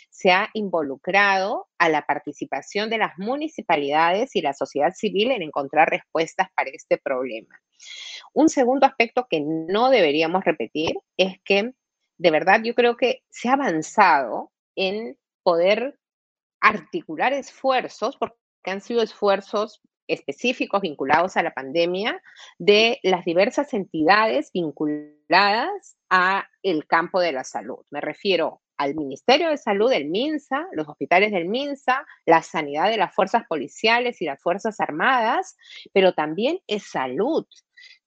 se 0.10 0.32
ha 0.32 0.50
involucrado 0.54 1.68
a 1.78 1.90
la 1.90 2.06
participación 2.06 2.90
de 2.90 2.98
las 2.98 3.18
municipalidades 3.18 4.36
y 4.36 4.42
la 4.42 4.54
sociedad 4.54 4.94
civil 4.94 5.32
en 5.32 5.44
encontrar 5.44 5.90
respuestas 5.90 6.50
para 6.56 6.70
este 6.72 6.98
problema. 6.98 7.60
Un 8.34 8.50
segundo 8.50 8.86
aspecto 8.86 9.28
que 9.30 9.42
no 9.42 9.90
deberíamos 9.90 10.44
repetir 10.44 10.98
es 11.18 11.40
que 11.44 11.74
de 12.18 12.32
verdad 12.32 12.62
yo 12.64 12.76
creo 12.76 12.98
que 12.98 13.24
se 13.30 13.50
ha 13.50 13.54
avanzado 13.54 14.52
en 14.76 15.18
poder 15.44 16.00
articular 16.62 17.34
esfuerzos, 17.34 18.18
porque 18.18 18.36
han 18.66 18.82
sido 18.82 19.02
esfuerzos 19.02 19.82
específicos 20.08 20.82
vinculados 20.82 21.38
a 21.38 21.44
la 21.44 21.54
pandemia 21.54 22.22
de 22.58 23.00
las 23.04 23.24
diversas 23.26 23.74
entidades 23.74 24.52
vinculadas 24.52 25.98
a 26.10 26.48
el 26.64 26.88
campo 26.88 27.22
de 27.22 27.32
la 27.32 27.44
salud. 27.44 27.86
Me 27.92 28.02
refiero 28.02 28.62
al 28.78 28.96
Ministerio 28.96 29.50
de 29.50 29.58
Salud, 29.58 29.92
el 29.92 30.10
MINSA, 30.10 30.68
los 30.72 30.88
hospitales 30.88 31.32
del 31.32 31.50
MINSA, 31.50 32.06
la 32.26 32.42
sanidad 32.42 32.90
de 32.90 32.98
las 32.98 33.14
fuerzas 33.14 33.44
policiales 33.48 34.22
y 34.22 34.26
las 34.26 34.42
fuerzas 34.42 34.80
armadas, 34.80 35.58
pero 35.94 36.14
también 36.14 36.60
es 36.66 36.84
salud. 36.90 37.46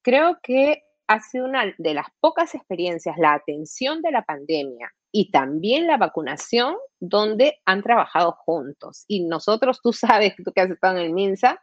Creo 0.02 0.38
que 0.42 0.82
ha 1.06 1.20
sido 1.20 1.46
una 1.46 1.74
de 1.78 1.94
las 1.94 2.06
pocas 2.20 2.54
experiencias, 2.54 3.16
la 3.18 3.34
atención 3.34 4.02
de 4.02 4.12
la 4.12 4.22
pandemia 4.22 4.92
y 5.10 5.30
también 5.30 5.86
la 5.86 5.98
vacunación, 5.98 6.76
donde 6.98 7.60
han 7.66 7.82
trabajado 7.82 8.32
juntos. 8.32 9.04
Y 9.08 9.24
nosotros, 9.24 9.80
tú 9.82 9.92
sabes, 9.92 10.34
tú 10.42 10.52
que 10.52 10.62
has 10.62 10.70
estado 10.70 10.98
en 10.98 11.04
el 11.04 11.12
MINSA, 11.12 11.60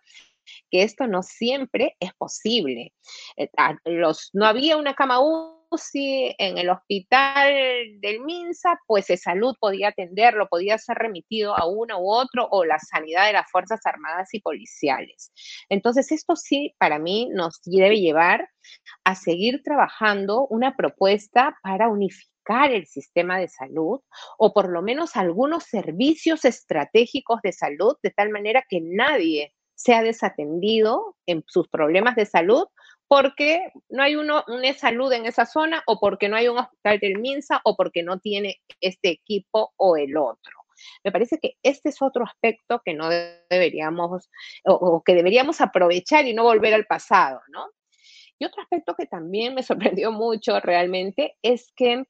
que 0.69 0.83
esto 0.83 1.07
no 1.07 1.23
siempre 1.23 1.95
es 1.99 2.13
posible. 2.13 2.93
Eh, 3.37 3.49
los, 3.85 4.29
no 4.33 4.45
había 4.45 4.77
una 4.77 4.93
cama 4.93 5.19
UCI 5.71 6.35
en 6.37 6.57
el 6.57 6.69
hospital 6.69 7.53
del 7.99 8.21
MINSA, 8.21 8.79
pues 8.87 9.07
de 9.07 9.17
salud 9.17 9.55
podía 9.59 9.89
atenderlo, 9.89 10.47
podía 10.47 10.77
ser 10.77 10.97
remitido 10.97 11.57
a 11.57 11.67
uno 11.67 11.99
u 11.99 12.11
otro 12.11 12.47
o 12.51 12.65
la 12.65 12.79
sanidad 12.79 13.27
de 13.27 13.33
las 13.33 13.49
Fuerzas 13.51 13.81
Armadas 13.85 14.33
y 14.33 14.41
Policiales. 14.41 15.31
Entonces, 15.69 16.11
esto 16.11 16.35
sí, 16.35 16.75
para 16.77 16.99
mí, 16.99 17.29
nos 17.31 17.61
debe 17.65 17.99
llevar 17.99 18.49
a 19.03 19.15
seguir 19.15 19.61
trabajando 19.63 20.47
una 20.47 20.75
propuesta 20.75 21.57
para 21.63 21.89
unificar 21.89 22.71
el 22.71 22.87
sistema 22.87 23.37
de 23.37 23.47
salud 23.47 24.01
o 24.37 24.53
por 24.53 24.69
lo 24.69 24.81
menos 24.81 25.15
algunos 25.15 25.65
servicios 25.65 26.45
estratégicos 26.45 27.41
de 27.43 27.51
salud 27.51 27.95
de 28.01 28.09
tal 28.09 28.29
manera 28.29 28.63
que 28.67 28.81
nadie 28.81 29.53
sea 29.75 30.03
desatendido 30.03 31.15
en 31.25 31.43
sus 31.47 31.69
problemas 31.69 32.15
de 32.15 32.25
salud 32.25 32.65
porque 33.09 33.71
no 33.89 34.03
hay 34.03 34.15
una 34.15 34.45
salud 34.77 35.11
en 35.11 35.25
esa 35.25 35.47
zona 35.47 35.83
o 35.87 35.99
porque 35.99 36.29
no 36.29 36.35
hay 36.37 36.47
un 36.47 36.59
hospital 36.59 36.99
del 36.99 37.17
MINSA 37.17 37.59
o 37.65 37.75
porque 37.75 38.03
no 38.03 38.19
tiene 38.19 38.61
este 38.79 39.09
equipo 39.09 39.73
o 39.77 39.97
el 39.97 40.15
otro. 40.15 40.53
Me 41.03 41.11
parece 41.11 41.39
que 41.39 41.55
este 41.63 41.89
es 41.89 42.01
otro 42.03 42.23
aspecto 42.23 42.81
que 42.85 42.93
no 42.93 43.09
deberíamos 43.09 44.29
o, 44.63 45.01
que 45.03 45.15
deberíamos 45.15 45.59
aprovechar 45.59 46.27
y 46.27 46.33
no 46.33 46.43
volver 46.43 46.75
al 46.75 46.85
pasado, 46.85 47.41
¿no? 47.49 47.65
Y 48.37 48.45
otro 48.45 48.61
aspecto 48.61 48.95
que 48.95 49.07
también 49.07 49.55
me 49.55 49.63
sorprendió 49.97 50.11
mucho 50.11 50.59
realmente 50.59 51.35
es 51.41 51.73
que 51.75 52.03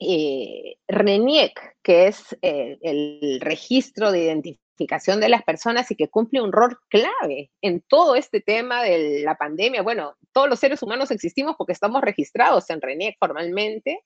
eh, 0.00 0.76
RENIEC, 0.88 1.76
que 1.82 2.06
es 2.06 2.36
eh, 2.40 2.78
el 2.80 3.38
registro 3.42 4.10
de 4.12 4.24
identificación, 4.24 4.65
de 4.76 5.28
las 5.28 5.42
personas 5.42 5.90
y 5.90 5.96
que 5.96 6.08
cumple 6.08 6.42
un 6.42 6.52
rol 6.52 6.78
clave 6.88 7.50
en 7.62 7.80
todo 7.80 8.16
este 8.16 8.40
tema 8.40 8.82
de 8.82 9.22
la 9.24 9.36
pandemia. 9.36 9.82
Bueno, 9.82 10.16
todos 10.32 10.48
los 10.48 10.58
seres 10.58 10.82
humanos 10.82 11.10
existimos 11.10 11.56
porque 11.56 11.72
estamos 11.72 12.02
registrados 12.02 12.68
en 12.70 12.80
RENIEC 12.80 13.16
formalmente. 13.18 14.02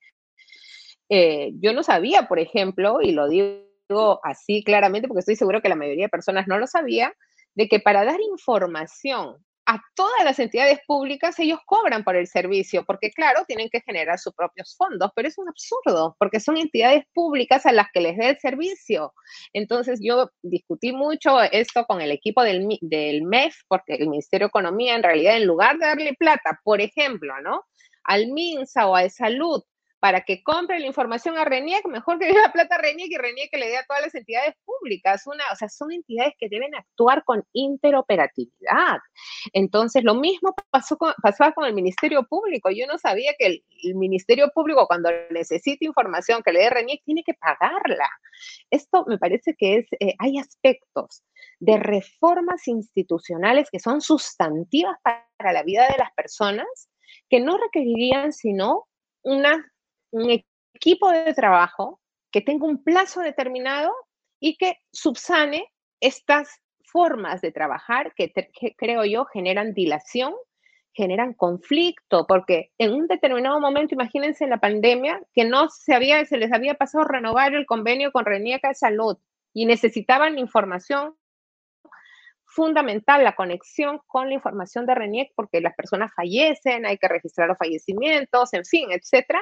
Eh, 1.08 1.52
yo 1.60 1.72
no 1.72 1.82
sabía, 1.82 2.28
por 2.28 2.38
ejemplo, 2.38 3.00
y 3.02 3.12
lo 3.12 3.28
digo 3.28 4.20
así 4.22 4.62
claramente 4.62 5.08
porque 5.08 5.20
estoy 5.20 5.36
seguro 5.36 5.60
que 5.60 5.68
la 5.68 5.74
mayoría 5.74 6.04
de 6.04 6.10
personas 6.10 6.46
no 6.46 6.58
lo 6.58 6.66
sabía, 6.66 7.12
de 7.54 7.68
que 7.68 7.80
para 7.80 8.04
dar 8.04 8.20
información 8.20 9.44
a 9.70 9.80
todas 9.94 10.24
las 10.24 10.40
entidades 10.40 10.80
públicas, 10.84 11.38
ellos 11.38 11.60
cobran 11.64 12.02
por 12.02 12.16
el 12.16 12.26
servicio, 12.26 12.84
porque 12.84 13.12
claro, 13.12 13.44
tienen 13.46 13.68
que 13.70 13.80
generar 13.80 14.18
sus 14.18 14.34
propios 14.34 14.74
fondos, 14.76 15.12
pero 15.14 15.28
es 15.28 15.38
un 15.38 15.48
absurdo, 15.48 16.16
porque 16.18 16.40
son 16.40 16.56
entidades 16.56 17.04
públicas 17.14 17.64
a 17.66 17.72
las 17.72 17.86
que 17.92 18.00
les 18.00 18.16
dé 18.16 18.30
el 18.30 18.40
servicio. 18.40 19.14
Entonces 19.52 20.00
yo 20.02 20.28
discutí 20.42 20.90
mucho 20.90 21.40
esto 21.40 21.84
con 21.84 22.00
el 22.00 22.10
equipo 22.10 22.42
del, 22.42 22.66
del 22.80 23.22
MEF, 23.22 23.54
porque 23.68 23.94
el 23.94 24.08
Ministerio 24.08 24.46
de 24.46 24.48
Economía 24.48 24.96
en 24.96 25.04
realidad 25.04 25.36
en 25.36 25.46
lugar 25.46 25.78
de 25.78 25.86
darle 25.86 26.14
plata, 26.14 26.58
por 26.64 26.80
ejemplo, 26.80 27.40
¿no? 27.40 27.62
Al 28.02 28.26
MINSA 28.26 28.88
o 28.88 28.96
a 28.96 29.08
Salud 29.08 29.62
para 30.00 30.22
que 30.22 30.42
compre 30.42 30.80
la 30.80 30.86
información 30.86 31.36
a 31.36 31.44
RENIEC, 31.44 31.86
mejor 31.86 32.18
que 32.18 32.26
dé 32.26 32.32
la 32.32 32.50
plata 32.52 32.76
a 32.76 32.78
RENIEC 32.78 33.10
y 33.12 33.16
RENIEC 33.16 33.50
que 33.50 33.58
le 33.58 33.68
dé 33.68 33.76
a 33.76 33.84
todas 33.84 34.02
las 34.02 34.14
entidades 34.14 34.54
públicas. 34.64 35.26
Una, 35.26 35.44
o 35.52 35.56
sea, 35.56 35.68
son 35.68 35.92
entidades 35.92 36.32
que 36.38 36.48
deben 36.48 36.74
actuar 36.74 37.22
con 37.24 37.44
interoperatividad. 37.52 38.98
Entonces, 39.52 40.02
lo 40.02 40.14
mismo 40.14 40.54
pasó 40.70 40.96
con, 40.96 41.12
con 41.54 41.64
el 41.66 41.74
Ministerio 41.74 42.26
Público. 42.26 42.70
Yo 42.70 42.86
no 42.86 42.98
sabía 42.98 43.34
que 43.38 43.46
el, 43.46 43.64
Ministerio 43.94 44.50
Público, 44.54 44.86
cuando 44.86 45.10
necesita 45.30 45.84
información 45.84 46.42
que 46.42 46.52
le 46.52 46.60
dé 46.60 46.70
RENIEC, 46.70 47.02
tiene 47.04 47.22
que 47.22 47.34
pagarla. 47.34 48.08
Esto 48.70 49.04
me 49.06 49.18
parece 49.18 49.54
que 49.56 49.78
es, 49.78 49.86
eh, 50.00 50.14
hay 50.18 50.38
aspectos 50.38 51.22
de 51.58 51.76
reformas 51.76 52.66
institucionales 52.68 53.68
que 53.70 53.78
son 53.78 54.00
sustantivas 54.00 54.96
para 55.02 55.52
la 55.52 55.62
vida 55.62 55.86
de 55.88 55.98
las 55.98 56.12
personas 56.12 56.66
que 57.28 57.40
no 57.40 57.58
requerirían 57.58 58.32
sino 58.32 58.86
una 59.22 59.70
un 60.12 60.42
equipo 60.74 61.10
de 61.10 61.34
trabajo 61.34 62.00
que 62.30 62.40
tenga 62.40 62.66
un 62.66 62.82
plazo 62.82 63.20
determinado 63.20 63.92
y 64.40 64.56
que 64.56 64.76
subsane 64.92 65.66
estas 66.00 66.48
formas 66.84 67.40
de 67.40 67.52
trabajar 67.52 68.14
que, 68.14 68.32
creo 68.76 69.04
yo 69.04 69.24
generan 69.26 69.74
dilación, 69.74 70.34
generan 70.92 71.34
conflicto, 71.34 72.26
porque 72.26 72.72
en 72.78 72.92
un 72.92 73.06
determinado 73.06 73.60
momento, 73.60 73.94
imagínense 73.94 74.44
en 74.44 74.50
la 74.50 74.58
pandemia, 74.58 75.20
que 75.32 75.44
no 75.44 75.68
se, 75.68 75.94
había, 75.94 76.24
se 76.24 76.36
les 76.36 76.52
había 76.52 76.74
pasado 76.74 77.04
renovar 77.04 77.54
el 77.54 77.66
convenio 77.66 78.10
con 78.10 78.24
Renieca 78.24 78.68
de 78.68 78.74
Salud 78.74 79.16
y 79.52 79.66
necesitaban 79.66 80.38
información 80.38 81.14
fundamental, 82.44 83.22
la 83.22 83.36
conexión 83.36 84.00
con 84.06 84.28
la 84.28 84.34
información 84.34 84.84
de 84.84 84.96
RENIEC, 84.96 85.32
porque 85.36 85.60
las 85.60 85.74
personas 85.76 86.12
fallecen, 86.14 86.84
hay 86.84 86.98
que 86.98 87.06
registrar 87.06 87.46
los 87.46 87.58
fallecimientos, 87.58 88.52
en 88.54 88.64
fin, 88.64 88.90
etcétera 88.90 89.40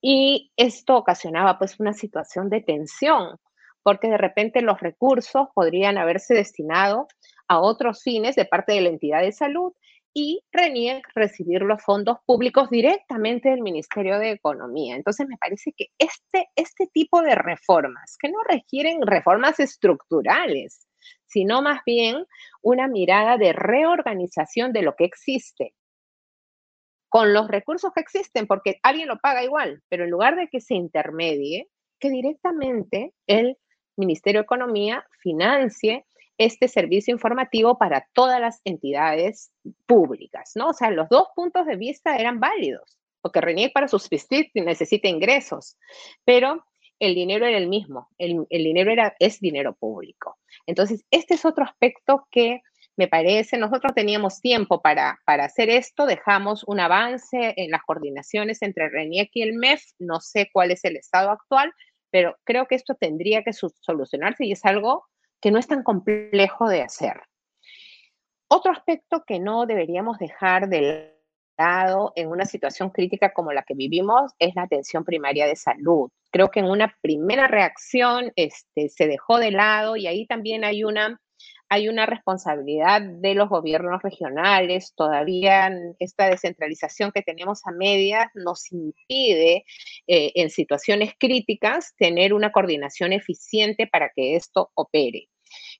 Y 0.00 0.52
esto 0.56 0.96
ocasionaba 0.96 1.58
pues 1.58 1.80
una 1.80 1.92
situación 1.92 2.48
de 2.50 2.60
tensión, 2.60 3.38
porque 3.82 4.08
de 4.08 4.18
repente 4.18 4.62
los 4.62 4.80
recursos 4.80 5.48
podrían 5.54 5.98
haberse 5.98 6.34
destinado 6.34 7.08
a 7.48 7.60
otros 7.60 8.02
fines 8.02 8.36
de 8.36 8.44
parte 8.44 8.72
de 8.72 8.80
la 8.80 8.88
entidad 8.88 9.22
de 9.22 9.32
salud 9.32 9.72
y 10.18 10.40
RENIEC 10.50 11.06
recibir 11.14 11.60
los 11.60 11.82
fondos 11.82 12.16
públicos 12.24 12.70
directamente 12.70 13.50
del 13.50 13.60
Ministerio 13.60 14.18
de 14.18 14.30
Economía. 14.30 14.96
Entonces 14.96 15.28
me 15.28 15.36
parece 15.36 15.72
que 15.76 15.88
este, 15.98 16.48
este 16.56 16.86
tipo 16.86 17.20
de 17.20 17.34
reformas, 17.34 18.16
que 18.18 18.30
no 18.30 18.38
requieren 18.48 19.02
reformas 19.02 19.60
estructurales, 19.60 20.88
sino 21.26 21.60
más 21.60 21.80
bien 21.84 22.24
una 22.62 22.88
mirada 22.88 23.36
de 23.36 23.52
reorganización 23.52 24.72
de 24.72 24.82
lo 24.82 24.96
que 24.96 25.04
existe 25.04 25.74
con 27.08 27.32
los 27.32 27.48
recursos 27.48 27.92
que 27.94 28.00
existen, 28.00 28.46
porque 28.46 28.78
alguien 28.82 29.08
lo 29.08 29.18
paga 29.18 29.44
igual, 29.44 29.82
pero 29.88 30.04
en 30.04 30.10
lugar 30.10 30.36
de 30.36 30.48
que 30.48 30.60
se 30.60 30.74
intermedie, 30.74 31.68
que 31.98 32.10
directamente 32.10 33.12
el 33.26 33.56
Ministerio 33.96 34.40
de 34.40 34.44
Economía 34.44 35.06
financie 35.20 36.04
este 36.38 36.68
servicio 36.68 37.12
informativo 37.12 37.78
para 37.78 38.06
todas 38.12 38.40
las 38.40 38.60
entidades 38.64 39.50
públicas, 39.86 40.52
¿no? 40.54 40.68
O 40.68 40.72
sea, 40.74 40.90
los 40.90 41.08
dos 41.08 41.28
puntos 41.34 41.66
de 41.66 41.76
vista 41.76 42.16
eran 42.16 42.40
válidos, 42.40 42.98
porque 43.22 43.40
RENIEC 43.40 43.72
para 43.72 43.88
subsistir 43.88 44.50
necesita 44.54 45.08
ingresos, 45.08 45.78
pero 46.24 46.64
el 46.98 47.14
dinero 47.14 47.46
era 47.46 47.58
el 47.58 47.68
mismo, 47.68 48.08
el, 48.18 48.46
dinero 48.50 48.90
era, 48.90 49.14
es 49.18 49.40
dinero 49.40 49.74
público. 49.74 50.38
Entonces, 50.66 51.04
este 51.10 51.34
es 51.34 51.44
otro 51.44 51.64
aspecto 51.64 52.26
que 52.30 52.62
me 52.96 53.08
parece, 53.08 53.58
nosotros 53.58 53.92
teníamos 53.94 54.40
tiempo 54.40 54.80
para, 54.80 55.20
para 55.24 55.44
hacer 55.44 55.68
esto, 55.68 56.06
dejamos 56.06 56.64
un 56.66 56.80
avance 56.80 57.54
en 57.56 57.70
las 57.70 57.82
coordinaciones 57.82 58.62
entre 58.62 58.88
RENIEC 58.88 59.30
y 59.34 59.42
el 59.42 59.54
MEF, 59.54 59.82
no 59.98 60.20
sé 60.20 60.48
cuál 60.52 60.70
es 60.70 60.84
el 60.84 60.96
estado 60.96 61.30
actual, 61.30 61.72
pero 62.10 62.36
creo 62.44 62.66
que 62.66 62.74
esto 62.74 62.94
tendría 62.94 63.42
que 63.42 63.52
solucionarse 63.52 64.46
y 64.46 64.52
es 64.52 64.64
algo 64.64 65.04
que 65.40 65.50
no 65.50 65.58
es 65.58 65.66
tan 65.66 65.82
complejo 65.82 66.68
de 66.68 66.82
hacer. 66.82 67.20
Otro 68.48 68.72
aspecto 68.72 69.24
que 69.26 69.40
no 69.40 69.66
deberíamos 69.66 70.18
dejar 70.18 70.68
de 70.68 71.16
lado 71.58 72.12
en 72.16 72.28
una 72.28 72.44
situación 72.44 72.90
crítica 72.90 73.32
como 73.32 73.52
la 73.52 73.62
que 73.62 73.74
vivimos 73.74 74.32
es 74.38 74.54
la 74.54 74.62
atención 74.62 75.04
primaria 75.04 75.46
de 75.46 75.56
salud. 75.56 76.10
Creo 76.30 76.50
que 76.50 76.60
en 76.60 76.66
una 76.66 76.94
primera 77.00 77.48
reacción 77.48 78.32
este, 78.36 78.88
se 78.88 79.06
dejó 79.06 79.38
de 79.38 79.50
lado 79.50 79.96
y 79.96 80.06
ahí 80.06 80.26
también 80.26 80.64
hay 80.64 80.84
una 80.84 81.20
hay 81.68 81.88
una 81.88 82.06
responsabilidad 82.06 83.02
de 83.02 83.34
los 83.34 83.48
gobiernos 83.48 84.02
regionales. 84.02 84.92
Todavía 84.96 85.70
esta 85.98 86.28
descentralización 86.28 87.12
que 87.12 87.22
tenemos 87.22 87.66
a 87.66 87.72
medias 87.72 88.26
nos 88.34 88.70
impide 88.72 89.64
eh, 90.06 90.32
en 90.34 90.50
situaciones 90.50 91.12
críticas 91.18 91.94
tener 91.96 92.34
una 92.34 92.52
coordinación 92.52 93.12
eficiente 93.12 93.86
para 93.86 94.10
que 94.14 94.36
esto 94.36 94.70
opere. 94.74 95.28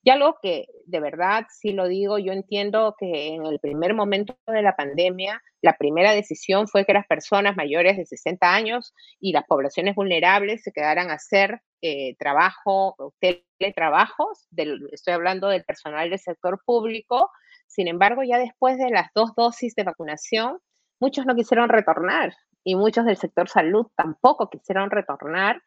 Y 0.03 0.11
algo 0.11 0.37
que 0.41 0.67
de 0.85 1.01
verdad, 1.01 1.45
sí 1.51 1.73
lo 1.73 1.89
digo, 1.89 2.19
yo 2.19 2.33
entiendo 2.33 2.95
que 2.99 3.29
en 3.35 3.45
el 3.47 3.59
primer 3.59 3.95
momento 3.95 4.37
de 4.47 4.63
la 4.63 4.77
pandemia, 4.77 5.43
la 5.63 5.77
primera 5.77 6.13
decisión 6.13 6.69
fue 6.69 6.85
que 6.85 6.93
las 6.93 7.07
personas 7.07 7.57
mayores 7.57 7.97
de 7.97 8.07
60 8.07 8.55
años 8.55 8.95
y 9.21 9.33
las 9.33 9.45
poblaciones 9.45 9.95
vulnerables 9.95 10.63
se 10.63 10.73
quedaran 10.73 11.11
a 11.11 11.15
hacer 11.15 11.61
eh, 11.83 12.17
trabajo, 12.19 12.97
teletrabajos, 13.21 14.49
estoy 14.93 15.15
hablando 15.15 15.49
del 15.49 15.65
personal 15.65 16.11
del 16.11 16.19
sector 16.19 16.61
público. 16.65 17.31
Sin 17.67 17.89
embargo, 17.89 18.23
ya 18.23 18.39
después 18.39 18.79
de 18.79 18.91
las 18.91 19.09
dos 19.15 19.35
dosis 19.37 19.75
de 19.75 19.85
vacunación, 19.85 20.59
muchos 21.01 21.27
no 21.27 21.35
quisieron 21.35 21.69
retornar 21.69 22.35
y 22.67 22.75
muchos 22.75 23.05
del 23.05 23.17
sector 23.17 23.49
salud 23.49 23.87
tampoco 23.95 24.51
quisieron 24.51 24.91
retornar. 24.91 25.63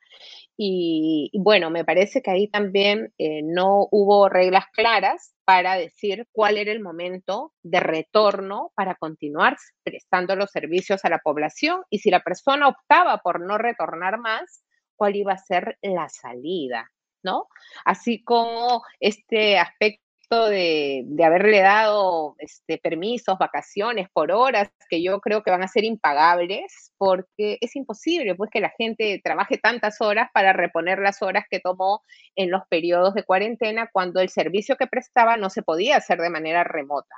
Y, 0.57 1.31
bueno, 1.33 1.69
me 1.69 1.85
parece 1.85 2.21
que 2.21 2.29
ahí 2.29 2.49
también 2.49 3.13
eh, 3.17 3.39
no 3.41 3.87
hubo 3.89 4.27
reglas 4.27 4.65
claras 4.73 5.33
para 5.45 5.75
decir 5.75 6.27
cuál 6.33 6.57
era 6.57 6.73
el 6.73 6.81
momento 6.81 7.53
de 7.63 7.79
retorno 7.79 8.73
para 8.75 8.95
continuar 8.95 9.55
prestando 9.81 10.35
los 10.35 10.51
servicios 10.51 11.05
a 11.05 11.09
la 11.09 11.19
población 11.19 11.83
y 11.89 11.99
si 11.99 12.11
la 12.11 12.19
persona 12.19 12.67
optaba 12.67 13.19
por 13.19 13.39
no 13.39 13.57
retornar 13.57 14.19
más, 14.19 14.65
cuál 14.97 15.15
iba 15.15 15.31
a 15.31 15.37
ser 15.37 15.77
la 15.81 16.09
salida, 16.09 16.91
¿no? 17.23 17.47
Así 17.85 18.21
como 18.25 18.83
este 18.99 19.57
aspecto 19.57 20.08
de, 20.29 21.05
haberle 21.25 21.61
dado 21.61 22.35
este, 22.37 22.77
permisos, 22.77 23.37
vacaciones 23.39 24.07
por 24.13 24.31
horas, 24.31 24.69
que 24.89 25.01
yo 25.01 25.19
creo 25.21 25.41
que 25.41 25.49
van 25.49 25.63
a 25.63 25.67
ser 25.67 25.83
impagables, 25.83 26.93
porque 26.97 27.57
es 27.61 27.75
imposible 27.75 28.35
pues 28.35 28.51
que 28.51 28.61
la 28.61 28.71
gente 28.77 29.19
trabaje 29.23 29.57
tantas 29.57 30.01
horas 30.01 30.29
para 30.33 30.53
reponer 30.53 30.99
las 30.99 31.21
horas 31.23 31.45
que 31.49 31.59
tomó 31.59 32.03
en 32.35 32.51
los 32.51 32.61
periodos 32.69 33.15
de 33.15 33.23
cuarentena 33.23 33.89
cuando 33.91 34.21
el 34.21 34.29
servicio 34.29 34.75
que 34.77 34.87
prestaba 34.87 35.35
no 35.35 35.49
se 35.49 35.63
podía 35.63 35.97
hacer 35.97 36.19
de 36.19 36.29
manera 36.29 36.63
remota. 36.63 37.15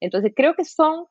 Entonces, 0.00 0.32
creo 0.34 0.54
que 0.54 0.64
son 0.64 1.06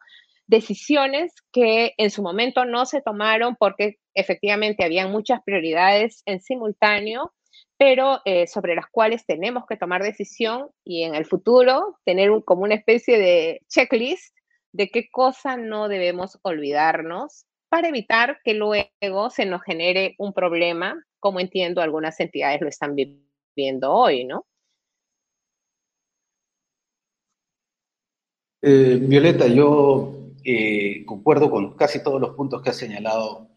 decisiones 0.48 1.34
que 1.52 1.94
en 1.98 2.10
su 2.10 2.22
momento 2.22 2.66
no 2.66 2.86
se 2.86 3.02
tomaron 3.02 3.56
porque 3.58 3.96
efectivamente 4.14 4.84
habían 4.84 5.12
muchas 5.12 5.42
prioridades 5.44 6.24
en 6.26 6.42
simultáneo 6.42 7.34
pero 7.78 8.22
eh, 8.26 8.48
sobre 8.48 8.76
las 8.76 8.88
cuales 8.88 9.26
tenemos 9.26 9.66
que 9.68 9.78
tomar 9.78 10.04
decisión 10.04 10.70
y 10.84 11.04
en 11.04 11.16
el 11.16 11.26
futuro 11.26 12.00
tener 12.06 12.32
como 12.44 12.64
una 12.64 12.76
especie 12.76 13.18
de 13.20 13.62
checklist 13.68 14.36
de 14.74 14.90
qué 14.90 15.10
cosa 15.10 15.58
no 15.58 15.88
debemos 15.88 16.40
olvidarnos 16.42 17.46
para 17.70 17.90
evitar 17.90 18.40
que 18.44 18.54
luego 18.54 19.30
se 19.30 19.46
nos 19.46 19.62
genere 19.64 20.16
un 20.18 20.34
problema, 20.34 21.04
como 21.20 21.40
entiendo 21.40 21.82
algunas 21.82 22.20
entidades 22.20 22.62
lo 22.62 22.70
están 22.70 22.96
viviendo 22.96 23.92
hoy, 23.92 24.26
¿no? 24.26 24.46
Eh, 28.62 28.98
Violeta, 29.02 29.48
yo 29.48 30.14
eh, 30.44 31.06
concuerdo 31.06 31.52
con 31.52 31.76
casi 31.76 32.02
todos 32.02 32.20
los 32.20 32.36
puntos 32.36 32.62
que 32.62 32.72
has 32.72 32.78
señalado 32.78 33.48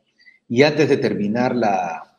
y 0.49 0.63
antes 0.63 0.89
de 0.89 0.97
terminar 0.99 1.55
la, 1.55 2.10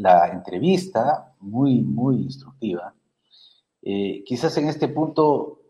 la 0.00 0.28
entrevista, 0.28 1.34
muy, 1.40 1.82
muy 1.82 2.16
instructiva. 2.22 2.94
Eh, 3.82 4.24
quizás 4.24 4.56
en 4.56 4.68
este 4.68 4.88
punto, 4.88 5.64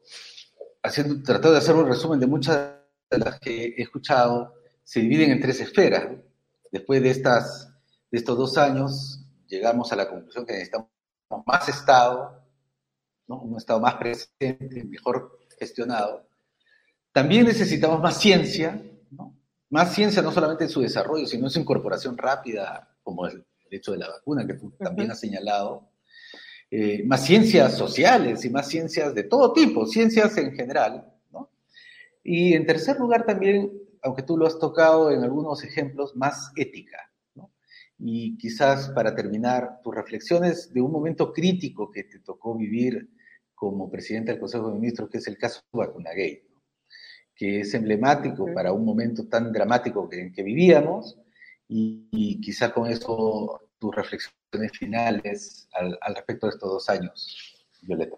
haciendo, 0.83 1.21
tratando 1.25 1.53
de 1.53 1.59
hacer 1.59 1.75
un 1.75 1.89
resumen 1.89 2.21
de 2.21 2.29
muchas 2.29 2.75
de 3.11 3.19
las 3.19 3.41
que 3.41 3.75
he 3.77 3.83
escuchado, 3.83 4.55
se 4.85 5.01
dividen 5.01 5.33
en 5.33 5.41
tres 5.41 5.61
esferas. 5.61 6.17
Después 6.71 7.03
de, 7.03 7.11
estas, 7.11 7.75
de 8.09 8.19
estos 8.19 8.39
dos 8.39 8.57
años, 8.57 9.21
llegamos 9.49 9.93
a 9.93 9.97
la 9.97 10.09
conclusión 10.09 10.47
que 10.47 10.53
necesitamos 10.53 10.89
más 11.45 11.69
Estado, 11.69 12.41
¿no? 13.27 13.41
un 13.41 13.57
Estado 13.57 13.81
más 13.81 13.95
presente, 13.97 14.85
mejor 14.85 15.41
gestionado. 15.59 16.29
También 17.13 17.47
necesitamos 17.47 18.01
más 18.01 18.17
ciencia, 18.21 18.81
más 19.71 19.93
ciencia 19.93 20.23
no 20.23 20.31
solamente 20.31 20.65
en 20.65 20.71
su 20.71 20.83
desarrollo, 20.83 21.27
sino 21.27 21.47
en 21.47 21.51
su 21.51 21.59
incorporación 21.59 22.17
rápida, 22.17 22.97
como 23.03 23.27
el, 23.27 23.45
el 23.71 23.79
hecho 23.79 23.93
de 23.93 23.99
la 23.99 24.09
vacuna, 24.09 24.47
que 24.47 24.55
tú 24.55 24.73
también 24.79 25.11
has 25.11 25.21
señalado, 25.21 25.89
eh, 26.71 27.03
más 27.05 27.25
ciencias 27.25 27.77
sociales 27.77 28.45
y 28.45 28.51
más 28.51 28.69
ciencias 28.69 29.15
de 29.15 29.25
todo 29.25 29.53
tipo, 29.53 29.87
ciencias 29.87 30.37
en 30.39 30.53
general, 30.53 31.13
¿no? 31.33 31.51
Y 32.23 32.55
en 32.55 32.67
tercer 32.67 32.99
lugar 32.99 33.25
también, 33.25 33.73
aunque 34.03 34.23
tú 34.23 34.37
lo 34.37 34.47
has 34.47 34.59
tocado 34.59 35.11
en 35.11 35.23
algunos 35.23 35.65
ejemplos, 35.65 36.15
más 36.15 36.53
ética, 36.57 37.11
¿no? 37.35 37.53
Y 37.99 38.37
quizás 38.39 38.91
para 38.91 39.15
terminar, 39.15 39.81
tus 39.83 39.95
reflexiones 39.95 40.73
de 40.73 40.81
un 40.81 40.93
momento 40.93 41.33
crítico 41.33 41.91
que 41.91 42.05
te 42.05 42.21
tocó 42.21 42.57
vivir 42.57 43.09
como 43.55 43.91
presidente 43.91 44.33
del 44.33 44.41
Consejo 44.41 44.69
de 44.69 44.75
Ministros, 44.75 45.11
que 45.11 45.19
es 45.19 45.27
el 45.27 45.37
caso 45.37 45.61
Vacunagate, 45.73 46.47
¿no? 46.55 46.63
que 47.35 47.61
es 47.61 47.75
emblemático 47.75 48.47
para 48.55 48.73
un 48.73 48.85
momento 48.85 49.27
tan 49.27 49.53
dramático 49.53 50.09
que, 50.09 50.31
que 50.33 50.43
vivíamos, 50.43 51.19
y, 51.71 52.41
quizá 52.41 52.73
con 52.73 52.91
eso 52.91 53.61
tus 53.79 53.95
reflexiones 53.95 54.73
finales 54.73 55.69
al, 55.73 56.15
respecto 56.15 56.47
de 56.47 56.51
estos 56.51 56.71
dos 56.71 56.91
años, 56.91 57.69
Violeta. 57.83 58.17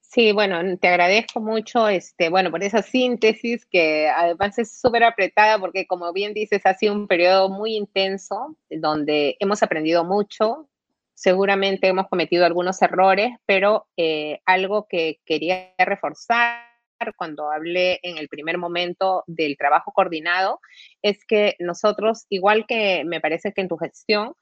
Sí, 0.00 0.32
bueno, 0.32 0.76
te 0.78 0.88
agradezco 0.88 1.40
mucho, 1.40 1.86
este, 1.88 2.30
bueno, 2.30 2.50
por 2.50 2.64
esa 2.64 2.82
síntesis 2.82 3.64
que 3.66 4.08
además 4.08 4.58
es 4.58 4.80
súper 4.80 5.04
apretada 5.04 5.58
porque 5.58 5.86
como 5.86 6.12
bien 6.12 6.34
dices, 6.34 6.62
ha 6.64 6.74
sido 6.74 6.94
un 6.94 7.06
periodo 7.06 7.50
muy 7.50 7.76
intenso 7.76 8.56
donde 8.70 9.36
hemos 9.38 9.62
aprendido 9.62 10.04
mucho, 10.04 10.68
seguramente 11.14 11.88
hemos 11.88 12.08
cometido 12.08 12.46
algunos 12.46 12.80
errores, 12.82 13.32
pero 13.46 13.86
eh, 13.96 14.40
algo 14.46 14.88
que 14.88 15.20
quería 15.26 15.74
reforzar 15.78 16.67
cuando 17.16 17.50
hablé 17.50 18.00
en 18.02 18.18
el 18.18 18.28
primer 18.28 18.58
momento 18.58 19.24
del 19.26 19.56
trabajo 19.56 19.92
coordinado 19.92 20.60
es 21.02 21.24
que 21.24 21.56
nosotros, 21.58 22.26
igual 22.28 22.66
que 22.66 23.04
me 23.04 23.20
parece 23.20 23.52
que 23.52 23.60
en 23.60 23.68
tu 23.68 23.76
gestión, 23.76 24.34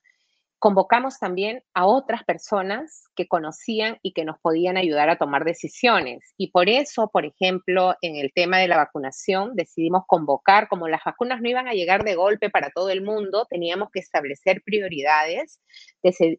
convocamos 0.59 1.19
también 1.19 1.62
a 1.75 1.87
otras 1.87 2.25
personas 2.25 3.05
que 3.14 3.29
conocían 3.29 3.99
y 4.03 4.12
que 4.12 4.25
nos 4.25 4.38
podían 4.40 4.79
ayudar 4.79 5.11
a 5.11 5.19
tomar 5.19 5.45
decisiones. 5.45 6.35
Y 6.38 6.51
por 6.51 6.71
eso, 6.71 7.11
por 7.12 7.27
ejemplo, 7.27 7.95
en 8.01 8.16
el 8.16 8.33
tema 8.35 8.59
de 8.59 8.69
la 8.69 8.79
vacunación, 8.79 9.55
decidimos 9.55 10.05
convocar, 10.07 10.69
como 10.69 10.88
las 10.88 11.03
vacunas 11.05 11.42
no 11.42 11.49
iban 11.51 11.69
a 11.69 11.75
llegar 11.75 12.05
de 12.05 12.14
golpe 12.14 12.49
para 12.49 12.71
todo 12.71 12.88
el 12.88 13.03
mundo, 13.03 13.47
teníamos 13.51 13.90
que 13.92 14.01
establecer 14.01 14.62
prioridades, 14.64 15.61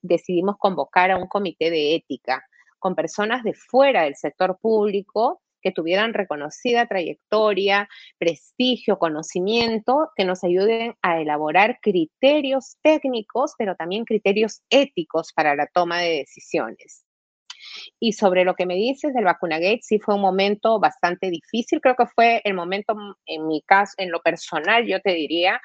decidimos 0.02 0.58
convocar 0.58 1.12
a 1.12 1.18
un 1.18 1.28
comité 1.28 1.70
de 1.70 1.96
ética 1.96 2.44
con 2.80 2.96
personas 2.96 3.44
de 3.44 3.54
fuera 3.54 4.04
del 4.04 4.16
sector 4.16 4.58
público 4.60 5.42
que 5.62 5.72
tuvieran 5.72 6.14
reconocida 6.14 6.88
trayectoria, 6.88 7.90
prestigio, 8.18 9.00
conocimiento, 9.00 10.10
que 10.16 10.26
nos 10.26 10.44
ayuden 10.44 10.96
a 11.02 11.20
elaborar 11.22 11.80
criterios 11.82 12.78
técnicos, 12.82 13.54
pero 13.58 13.76
también 13.76 14.06
criterios 14.06 14.62
éticos 14.70 15.34
para 15.34 15.56
la 15.56 15.68
toma 15.68 16.00
de 16.00 16.18
decisiones. 16.18 17.04
Y 18.00 18.14
sobre 18.14 18.44
lo 18.46 18.56
que 18.56 18.66
me 18.66 18.76
dices 18.76 19.14
del 19.14 19.26
vacunagate, 19.26 19.80
sí 19.82 20.00
fue 20.00 20.16
un 20.16 20.22
momento 20.22 20.80
bastante 20.80 21.30
difícil. 21.30 21.82
Creo 21.82 21.96
que 21.96 22.06
fue 22.08 22.42
el 22.44 22.54
momento, 22.54 22.96
en 23.26 23.48
mi 23.48 23.62
caso, 23.62 23.94
en 23.98 24.12
lo 24.12 24.22
personal, 24.22 24.86
yo 24.86 25.02
te 25.02 25.14
diría, 25.14 25.60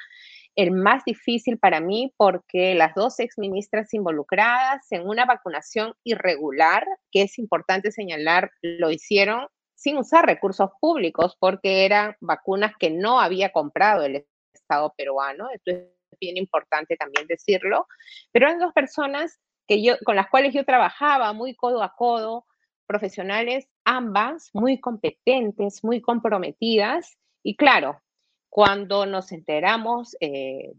el 0.54 0.70
más 0.70 1.04
difícil 1.04 1.58
para 1.58 1.80
mí 1.80 2.12
porque 2.16 2.74
las 2.74 2.94
dos 2.94 3.18
exministras 3.20 3.92
involucradas 3.94 4.80
en 4.90 5.06
una 5.08 5.24
vacunación 5.24 5.94
irregular, 6.04 6.86
que 7.10 7.22
es 7.22 7.38
importante 7.38 7.90
señalar, 7.90 8.50
lo 8.60 8.90
hicieron 8.90 9.46
sin 9.82 9.98
usar 9.98 10.24
recursos 10.24 10.70
públicos 10.80 11.36
porque 11.40 11.84
eran 11.84 12.16
vacunas 12.20 12.72
que 12.78 12.88
no 12.90 13.20
había 13.20 13.50
comprado 13.50 14.04
el 14.04 14.24
Estado 14.54 14.94
peruano. 14.96 15.48
Esto 15.52 15.72
es 15.72 16.18
bien 16.20 16.36
importante 16.36 16.96
también 16.96 17.26
decirlo. 17.26 17.88
Pero 18.30 18.46
eran 18.46 18.60
dos 18.60 18.72
personas 18.72 19.40
que 19.66 19.82
yo, 19.82 19.94
con 20.04 20.14
las 20.14 20.28
cuales 20.28 20.54
yo 20.54 20.64
trabajaba 20.64 21.32
muy 21.32 21.56
codo 21.56 21.82
a 21.82 21.96
codo, 21.96 22.46
profesionales 22.86 23.66
ambas 23.84 24.50
muy 24.52 24.78
competentes, 24.78 25.82
muy 25.82 26.00
comprometidas. 26.00 27.18
Y 27.42 27.56
claro, 27.56 28.00
cuando 28.48 29.04
nos 29.04 29.32
enteramos 29.32 30.16
eh, 30.20 30.74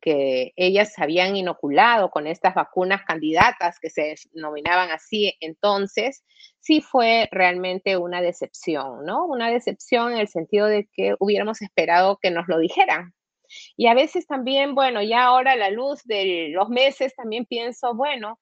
que 0.00 0.52
ellas 0.56 0.92
habían 0.98 1.36
inoculado 1.36 2.10
con 2.10 2.26
estas 2.26 2.54
vacunas 2.54 3.02
candidatas 3.04 3.78
que 3.80 3.90
se 3.90 4.16
denominaban 4.32 4.90
así 4.90 5.34
entonces, 5.40 6.24
sí 6.60 6.80
fue 6.80 7.28
realmente 7.32 7.96
una 7.96 8.20
decepción, 8.20 9.04
¿no? 9.04 9.26
Una 9.26 9.50
decepción 9.50 10.12
en 10.12 10.18
el 10.18 10.28
sentido 10.28 10.66
de 10.66 10.88
que 10.92 11.14
hubiéramos 11.18 11.62
esperado 11.62 12.18
que 12.20 12.30
nos 12.30 12.48
lo 12.48 12.58
dijeran. 12.58 13.14
Y 13.76 13.86
a 13.86 13.94
veces 13.94 14.26
también, 14.26 14.74
bueno, 14.74 15.02
ya 15.02 15.24
ahora 15.24 15.52
a 15.52 15.56
la 15.56 15.70
luz 15.70 16.04
de 16.04 16.48
los 16.50 16.68
meses 16.68 17.14
también 17.14 17.46
pienso, 17.46 17.94
bueno, 17.94 18.38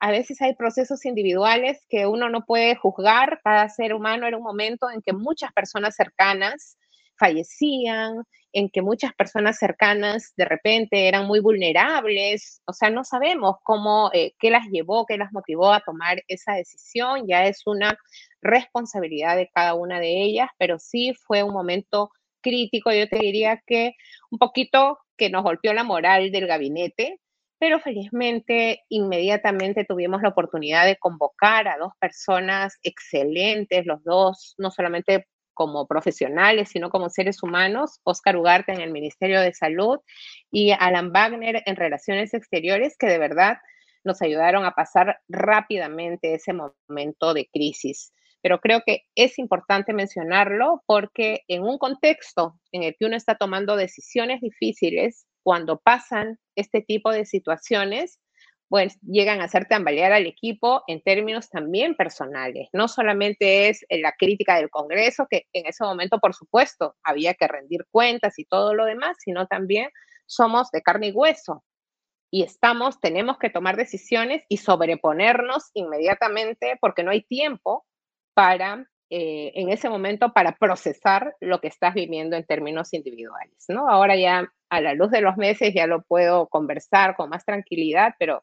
a 0.00 0.10
veces 0.10 0.40
hay 0.40 0.54
procesos 0.54 1.04
individuales 1.04 1.84
que 1.88 2.06
uno 2.06 2.28
no 2.30 2.44
puede 2.44 2.76
juzgar. 2.76 3.40
Cada 3.42 3.68
ser 3.68 3.94
humano 3.94 4.26
era 4.26 4.36
un 4.36 4.44
momento 4.44 4.88
en 4.90 5.02
que 5.02 5.12
muchas 5.12 5.52
personas 5.52 5.96
cercanas 5.96 6.78
fallecían, 7.18 8.22
en 8.52 8.70
que 8.70 8.82
muchas 8.82 9.12
personas 9.14 9.58
cercanas 9.58 10.32
de 10.36 10.44
repente 10.44 11.08
eran 11.08 11.26
muy 11.26 11.40
vulnerables, 11.40 12.62
o 12.66 12.72
sea, 12.72 12.90
no 12.90 13.04
sabemos 13.04 13.56
cómo, 13.62 14.10
eh, 14.14 14.32
qué 14.38 14.50
las 14.50 14.66
llevó, 14.68 15.06
qué 15.06 15.18
las 15.18 15.32
motivó 15.32 15.72
a 15.72 15.80
tomar 15.80 16.22
esa 16.28 16.54
decisión, 16.54 17.26
ya 17.26 17.46
es 17.46 17.66
una 17.66 17.98
responsabilidad 18.40 19.36
de 19.36 19.50
cada 19.54 19.74
una 19.74 20.00
de 20.00 20.22
ellas, 20.22 20.48
pero 20.58 20.78
sí 20.78 21.14
fue 21.26 21.42
un 21.42 21.52
momento 21.52 22.10
crítico, 22.40 22.92
yo 22.92 23.08
te 23.08 23.18
diría 23.18 23.62
que 23.66 23.92
un 24.30 24.38
poquito 24.38 24.98
que 25.16 25.30
nos 25.30 25.42
golpeó 25.42 25.72
la 25.74 25.84
moral 25.84 26.30
del 26.30 26.46
gabinete, 26.46 27.20
pero 27.58 27.80
felizmente 27.80 28.84
inmediatamente 28.88 29.84
tuvimos 29.84 30.22
la 30.22 30.28
oportunidad 30.28 30.86
de 30.86 30.96
convocar 30.96 31.66
a 31.68 31.76
dos 31.76 31.92
personas 31.98 32.78
excelentes, 32.82 33.84
los 33.84 34.02
dos, 34.04 34.54
no 34.58 34.70
solamente 34.70 35.26
como 35.58 35.88
profesionales, 35.88 36.68
sino 36.68 36.88
como 36.88 37.10
seres 37.10 37.42
humanos, 37.42 37.98
Oscar 38.04 38.36
Ugarte 38.36 38.70
en 38.70 38.80
el 38.80 38.92
Ministerio 38.92 39.40
de 39.40 39.52
Salud 39.52 39.98
y 40.52 40.70
Alan 40.70 41.10
Wagner 41.10 41.64
en 41.66 41.74
Relaciones 41.74 42.32
Exteriores, 42.32 42.96
que 42.96 43.08
de 43.08 43.18
verdad 43.18 43.58
nos 44.04 44.22
ayudaron 44.22 44.64
a 44.64 44.76
pasar 44.76 45.18
rápidamente 45.28 46.32
ese 46.32 46.52
momento 46.52 47.34
de 47.34 47.48
crisis. 47.52 48.12
Pero 48.40 48.60
creo 48.60 48.82
que 48.86 49.06
es 49.16 49.36
importante 49.40 49.92
mencionarlo 49.92 50.84
porque 50.86 51.40
en 51.48 51.64
un 51.64 51.76
contexto 51.76 52.60
en 52.70 52.84
el 52.84 52.94
que 52.96 53.06
uno 53.06 53.16
está 53.16 53.34
tomando 53.34 53.74
decisiones 53.74 54.40
difíciles, 54.40 55.26
cuando 55.42 55.80
pasan 55.80 56.38
este 56.54 56.82
tipo 56.82 57.10
de 57.10 57.24
situaciones, 57.24 58.20
pues 58.68 58.98
llegan 59.00 59.40
a 59.40 59.44
hacer 59.44 59.66
tambalear 59.66 60.12
al 60.12 60.26
equipo 60.26 60.82
en 60.86 61.00
términos 61.00 61.48
también 61.48 61.94
personales. 61.94 62.68
No 62.72 62.86
solamente 62.86 63.68
es 63.68 63.84
la 63.88 64.12
crítica 64.12 64.56
del 64.56 64.70
Congreso, 64.70 65.26
que 65.28 65.46
en 65.52 65.66
ese 65.66 65.84
momento, 65.84 66.18
por 66.18 66.34
supuesto, 66.34 66.94
había 67.02 67.34
que 67.34 67.48
rendir 67.48 67.86
cuentas 67.90 68.38
y 68.38 68.44
todo 68.44 68.74
lo 68.74 68.84
demás, 68.84 69.16
sino 69.20 69.46
también 69.46 69.90
somos 70.26 70.70
de 70.70 70.82
carne 70.82 71.08
y 71.08 71.12
hueso. 71.12 71.64
Y 72.30 72.42
estamos, 72.42 73.00
tenemos 73.00 73.38
que 73.38 73.48
tomar 73.48 73.76
decisiones 73.76 74.44
y 74.48 74.58
sobreponernos 74.58 75.70
inmediatamente 75.72 76.76
porque 76.78 77.02
no 77.02 77.10
hay 77.10 77.22
tiempo 77.22 77.86
para, 78.34 78.86
eh, 79.08 79.52
en 79.54 79.70
ese 79.70 79.88
momento, 79.88 80.34
para 80.34 80.56
procesar 80.56 81.34
lo 81.40 81.60
que 81.62 81.68
estás 81.68 81.94
viviendo 81.94 82.36
en 82.36 82.44
términos 82.44 82.92
individuales, 82.92 83.64
¿no? 83.68 83.88
Ahora 83.88 84.14
ya 84.14 84.52
a 84.70 84.80
la 84.80 84.94
luz 84.94 85.10
de 85.10 85.20
los 85.20 85.36
meses 85.36 85.72
ya 85.74 85.86
lo 85.86 86.02
puedo 86.02 86.46
conversar 86.48 87.16
con 87.16 87.30
más 87.30 87.44
tranquilidad, 87.44 88.14
pero 88.18 88.42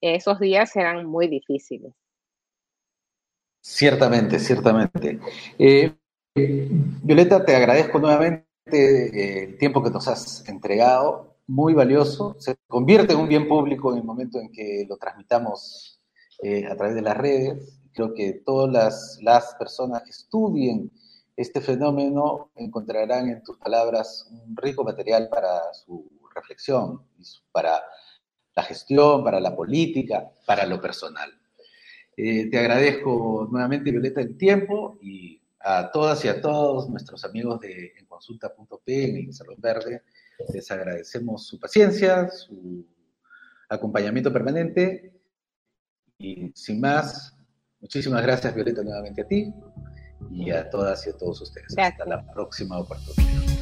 esos 0.00 0.38
días 0.40 0.74
eran 0.76 1.06
muy 1.06 1.28
difíciles. 1.28 1.92
Ciertamente, 3.60 4.38
ciertamente. 4.38 5.18
Eh, 5.58 5.94
Violeta, 6.34 7.44
te 7.44 7.56
agradezco 7.56 7.98
nuevamente 7.98 8.44
eh, 8.72 9.44
el 9.44 9.58
tiempo 9.58 9.82
que 9.82 9.90
nos 9.90 10.06
has 10.06 10.46
entregado, 10.48 11.38
muy 11.46 11.72
valioso. 11.72 12.36
Se 12.38 12.56
convierte 12.66 13.14
en 13.14 13.20
un 13.20 13.28
bien 13.28 13.48
público 13.48 13.92
en 13.92 13.98
el 13.98 14.04
momento 14.04 14.38
en 14.38 14.52
que 14.52 14.84
lo 14.86 14.98
transmitamos 14.98 16.02
eh, 16.42 16.66
a 16.66 16.76
través 16.76 16.94
de 16.94 17.02
las 17.02 17.16
redes. 17.16 17.80
Creo 17.94 18.12
que 18.12 18.42
todas 18.44 18.70
las, 18.70 19.18
las 19.22 19.54
personas 19.54 20.02
estudien 20.08 20.90
este 21.36 21.60
fenómeno 21.60 22.50
encontrarán 22.54 23.28
en 23.28 23.42
tus 23.42 23.58
palabras 23.58 24.28
un 24.30 24.56
rico 24.56 24.84
material 24.84 25.28
para 25.28 25.72
su 25.72 26.10
reflexión 26.34 27.00
para 27.52 27.82
la 28.56 28.62
gestión, 28.62 29.24
para 29.24 29.40
la 29.40 29.54
política, 29.54 30.30
para 30.46 30.66
lo 30.66 30.80
personal. 30.80 31.30
Eh, 32.16 32.48
te 32.50 32.58
agradezco 32.58 33.48
nuevamente, 33.50 33.90
Violeta, 33.90 34.20
el 34.20 34.36
tiempo 34.36 34.98
y 35.02 35.40
a 35.60 35.90
todas 35.90 36.24
y 36.24 36.28
a 36.28 36.40
todos 36.40 36.88
nuestros 36.88 37.24
amigos 37.24 37.60
de 37.60 37.94
enconsulta.p 37.98 39.04
en 39.04 39.16
el 39.16 39.32
Salón 39.32 39.56
Verde, 39.58 40.02
les 40.52 40.70
agradecemos 40.70 41.46
su 41.46 41.58
paciencia, 41.58 42.28
su 42.28 42.86
acompañamiento 43.68 44.32
permanente 44.32 45.12
y 46.18 46.52
sin 46.54 46.80
más, 46.80 47.36
muchísimas 47.80 48.22
gracias, 48.22 48.54
Violeta, 48.54 48.82
nuevamente 48.82 49.22
a 49.22 49.26
ti 49.26 49.52
y 50.30 50.50
a 50.50 50.68
todas 50.70 51.06
y 51.06 51.10
a 51.10 51.16
todos 51.16 51.40
ustedes. 51.40 51.76
Hasta 51.76 52.04
la 52.04 52.24
próxima 52.32 52.78
oportunidad. 52.78 53.53